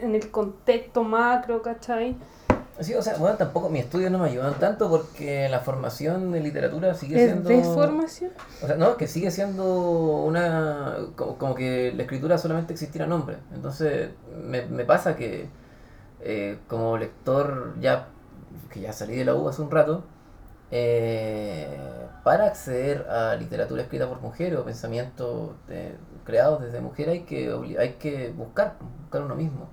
[0.00, 2.16] en el contexto macro, ¿cachai?
[2.80, 6.40] Sí, o sea, bueno, tampoco mis estudios no me ayudan tanto porque la formación de
[6.40, 7.50] literatura sigue Es siendo...
[7.50, 8.30] de formación.
[8.62, 9.64] O sea, no, que sigue siendo
[10.24, 10.96] una...
[11.14, 13.36] Como, como que la escritura solamente existiera nombre.
[13.54, 14.10] Entonces,
[14.46, 15.48] me, me pasa que
[16.22, 18.08] eh, como lector ya,
[18.70, 20.04] que ya salí de la U hace un rato,
[20.70, 21.78] eh,
[22.24, 27.52] para acceder a literatura escrita por mujeres o pensamientos eh, creados desde mujer hay que,
[27.78, 29.68] hay que buscar, buscar uno mismo.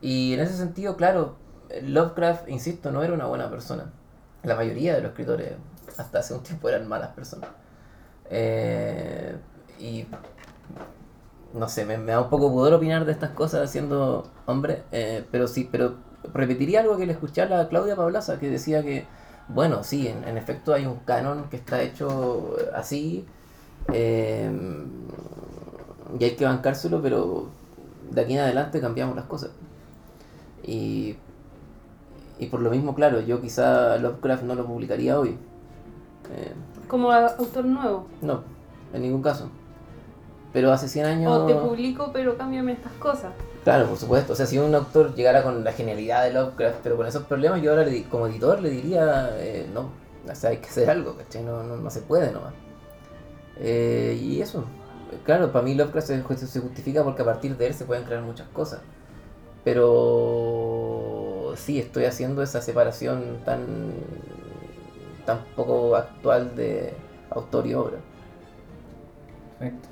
[0.00, 1.36] Y en ese sentido, claro,
[1.82, 3.92] Lovecraft, insisto, no era una buena persona.
[4.42, 5.52] La mayoría de los escritores
[5.98, 7.50] hasta hace un tiempo eran malas personas.
[8.30, 9.36] Eh,
[9.78, 10.06] y
[11.52, 15.24] no sé, me, me da un poco pudor opinar de estas cosas siendo hombre, eh,
[15.30, 15.96] pero sí, pero
[16.34, 19.06] repetiría algo que le escuché a la Claudia Pablaza, que decía que,
[19.48, 23.24] bueno, sí, en, en efecto hay un canon que está hecho así,
[23.92, 24.50] eh,
[26.18, 27.48] y hay que bancárselo, pero
[28.10, 29.50] de aquí en adelante cambiamos las cosas.
[30.62, 31.16] Y,
[32.38, 35.36] y por lo mismo, claro, yo quizá Lovecraft no lo publicaría hoy.
[36.34, 36.52] Eh,
[36.88, 38.06] Como autor nuevo.
[38.20, 38.42] no,
[38.92, 39.48] en ningún caso.
[40.52, 41.32] Pero hace 100 años...
[41.32, 43.32] O te publico, pero cámbiame estas cosas.
[43.66, 44.32] Claro, por supuesto.
[44.32, 47.60] O sea, si un autor llegara con la genialidad de Lovecraft, pero con esos problemas,
[47.62, 49.90] yo ahora le como editor le diría, eh, no,
[50.30, 51.42] o sea, hay que hacer algo, ¿cachai?
[51.42, 52.54] No, no, no se puede nomás.
[53.56, 54.66] Eh, y eso,
[55.24, 58.46] claro, para mí Lovecraft se justifica porque a partir de él se pueden crear muchas
[58.50, 58.82] cosas.
[59.64, 63.94] Pero sí, estoy haciendo esa separación tan,
[65.24, 66.94] tan poco actual de
[67.30, 67.98] autor y obra.
[69.58, 69.88] Perfecto.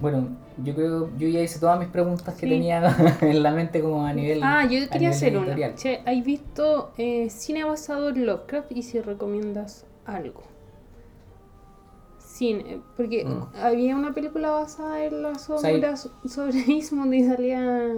[0.00, 2.48] Bueno, yo creo, yo ya hice todas mis preguntas que Sí.
[2.48, 2.82] tenía
[3.20, 5.46] en la mente como a nivel Ah, yo quería hacer una.
[5.46, 5.74] editorial.
[5.76, 10.42] Che, ¿has visto eh, cine basado en Lovecraft y si recomiendas algo?
[12.18, 13.42] Cine, porque Mm.
[13.62, 17.92] había una película basada en las obras sobre Ismond y salía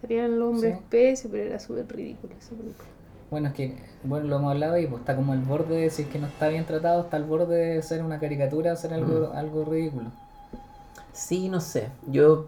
[0.00, 0.78] salían los hombres Sí.
[0.82, 2.88] especie, pero era súper ridícula esa película.
[3.30, 6.02] Bueno, es que, bueno, lo hemos hablado y pues está como al borde de, si
[6.02, 9.30] es que no está bien tratado, está al borde de ser una caricatura, ser algo,
[9.34, 10.10] algo ridículo.
[11.20, 11.90] Sí, no sé.
[12.06, 12.46] Yo.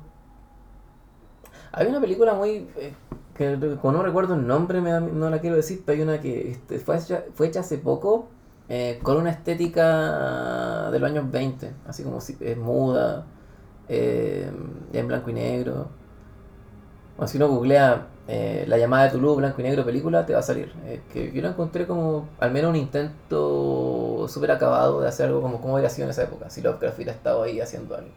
[1.73, 2.69] Hay una película muy.
[2.77, 2.95] eh,
[3.35, 6.53] que como no recuerdo el nombre, me no la quiero decir, pero hay una que
[6.53, 8.29] este, fue, hecha, fue hecha hace poco
[8.69, 13.27] eh, con una estética de los años 20, así como si, es muda,
[13.89, 14.51] eh,
[14.93, 15.89] en blanco y negro.
[17.19, 20.43] O si uno googlea la llamada de Toulouse, blanco y negro película, te va a
[20.43, 20.73] salir.
[21.13, 25.61] Que yo la encontré como al menos un intento súper acabado de hacer algo como,
[25.61, 28.11] como hubiera sido en esa época, si Lovecraft hubiera estado ahí haciendo algo.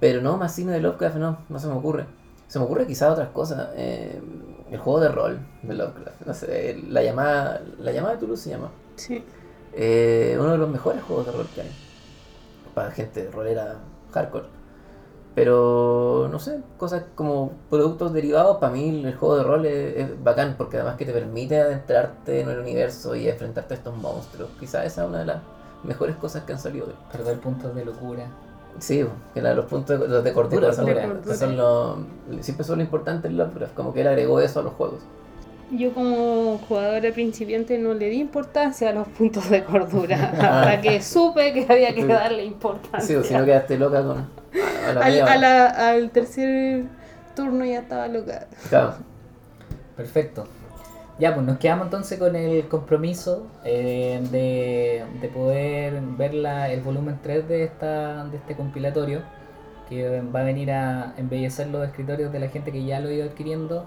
[0.00, 2.06] Pero no, más cine de Lovecraft no, no se me ocurre.
[2.48, 3.68] Se me ocurre quizás otras cosas.
[3.76, 4.20] eh,
[4.70, 6.20] el juego de rol de Lovecraft.
[6.26, 8.70] No sé, la llamada, la llamada de Toulouse se llama.
[8.96, 9.24] Sí.
[9.72, 11.70] Eh, uno de los mejores juegos de rol que hay.
[12.74, 13.78] Para gente de rolera
[14.12, 14.46] hardcore.
[15.34, 20.24] Pero no sé, cosas como productos derivados, para mí el juego de rol es, es
[20.24, 24.50] bacán porque además que te permite adentrarte en el universo y enfrentarte a estos monstruos.
[24.58, 25.42] Quizás esa es una de las
[25.84, 26.88] mejores cosas que han salido.
[27.12, 28.26] Perder puntos de locura.
[28.80, 31.36] Sí, que era los puntos de, los de cordura, De son, cordura.
[31.36, 31.98] son los,
[32.44, 35.00] siempre son lo importante en Lovecraft, como que él agregó eso a los juegos.
[35.70, 40.16] Yo como jugadora principiante no le di importancia a los puntos de cordura,
[40.64, 43.18] hasta que supe que había que darle Sí, importancia.
[43.18, 44.18] o si no quedaste loca con...
[44.88, 46.84] A, la la- al tercer
[47.36, 48.48] turno ya estaba loca.
[48.68, 48.94] Claro.
[49.96, 50.46] Perfecto.
[51.20, 56.80] Ya, pues nos quedamos entonces con el compromiso eh, de, de poder ver la- el
[56.80, 59.20] volumen 3 de, esta, de este compilatorio,
[59.88, 63.12] que va a venir a embellecer los escritorios de la gente que ya lo ha
[63.12, 63.84] ido adquiriendo.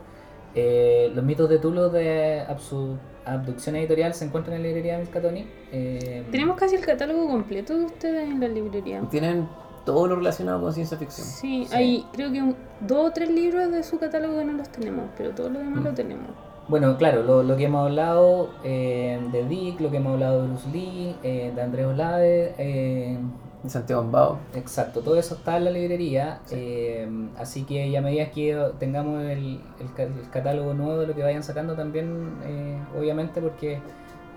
[0.56, 5.00] Eh, los mitos de Tulo de Absu- Abducción Editorial se encuentran en la librería de
[5.00, 5.48] Miskatonic.
[5.72, 9.02] Eh, Tenemos casi el catálogo completo de ustedes en la librería.
[9.10, 9.48] Tienen
[9.86, 11.26] todo lo relacionado con ciencia ficción.
[11.26, 11.74] Sí, Sí.
[11.76, 15.06] hay creo que un- dos o tres libros de su catálogo que no los tenemos,
[15.18, 15.84] pero todo lo demás Mm.
[15.86, 16.28] lo tenemos.
[16.68, 20.48] Bueno, claro, lo, lo que hemos hablado eh, de Dick, lo que hemos hablado de
[20.48, 23.18] Bruce Lee, eh, de Andrés Olave, eh,
[23.62, 24.40] De Santiago Ambao.
[24.54, 27.08] exacto, todo eso está en la librería, eh,
[27.38, 31.16] así que ya a medida que tengamos el, el ca- el catálogo nuevo de lo
[31.16, 33.82] que vayan sacando también, eh, obviamente, porque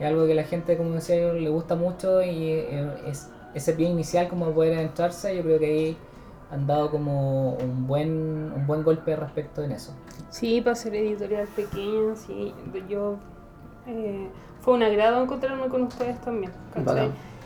[0.00, 3.72] es algo que la gente, como decía yo, le gusta mucho y eh, es, ese
[3.74, 5.96] pie inicial como poder entrarse, yo creo que ahí
[6.50, 9.92] han dado como un buen, un buen golpe respecto en eso.
[10.30, 12.54] Sí, para ser editorial pequeña, sí.
[12.88, 13.16] Yo.
[13.86, 14.28] eh,
[14.60, 16.50] fue un agrado encontrarme con ustedes también.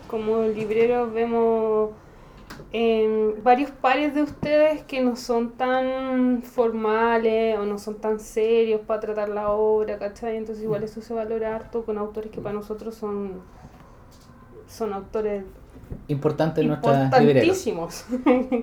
[0.08, 1.90] Como libreros vemos
[2.72, 8.80] em, varios pares de ustedes que no son tan formales o no son tan serios
[8.80, 10.36] para tratar la obra, ¿cachai?
[10.36, 13.40] Entonces igual eso se valora harto con autores que para nosotros son
[14.66, 15.44] son autores
[16.08, 17.58] Importante en nuestras librerías.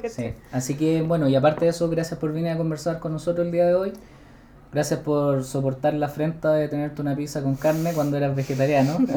[0.10, 0.34] Sí.
[0.52, 3.52] Así que bueno, y aparte de eso, gracias por venir a conversar con nosotros el
[3.52, 3.94] día de hoy.
[4.74, 8.98] Gracias por soportar la afrenta de tenerte una pizza con carne cuando eras vegetariano.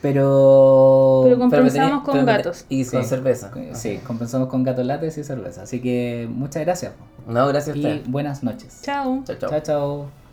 [0.00, 1.22] Pero...
[1.24, 2.64] Pero Compensamos tenía- con pero gatos.
[2.68, 3.50] Y con cerveza.
[3.72, 5.62] Sí, compensamos con gato lates y cerveza.
[5.62, 6.92] Así que muchas gracias.
[7.26, 8.02] No, gracias a Y usted.
[8.10, 8.80] buenas noches.
[8.82, 9.22] Chao.
[9.24, 9.50] Chao, chao.
[9.50, 10.27] Chao, chao.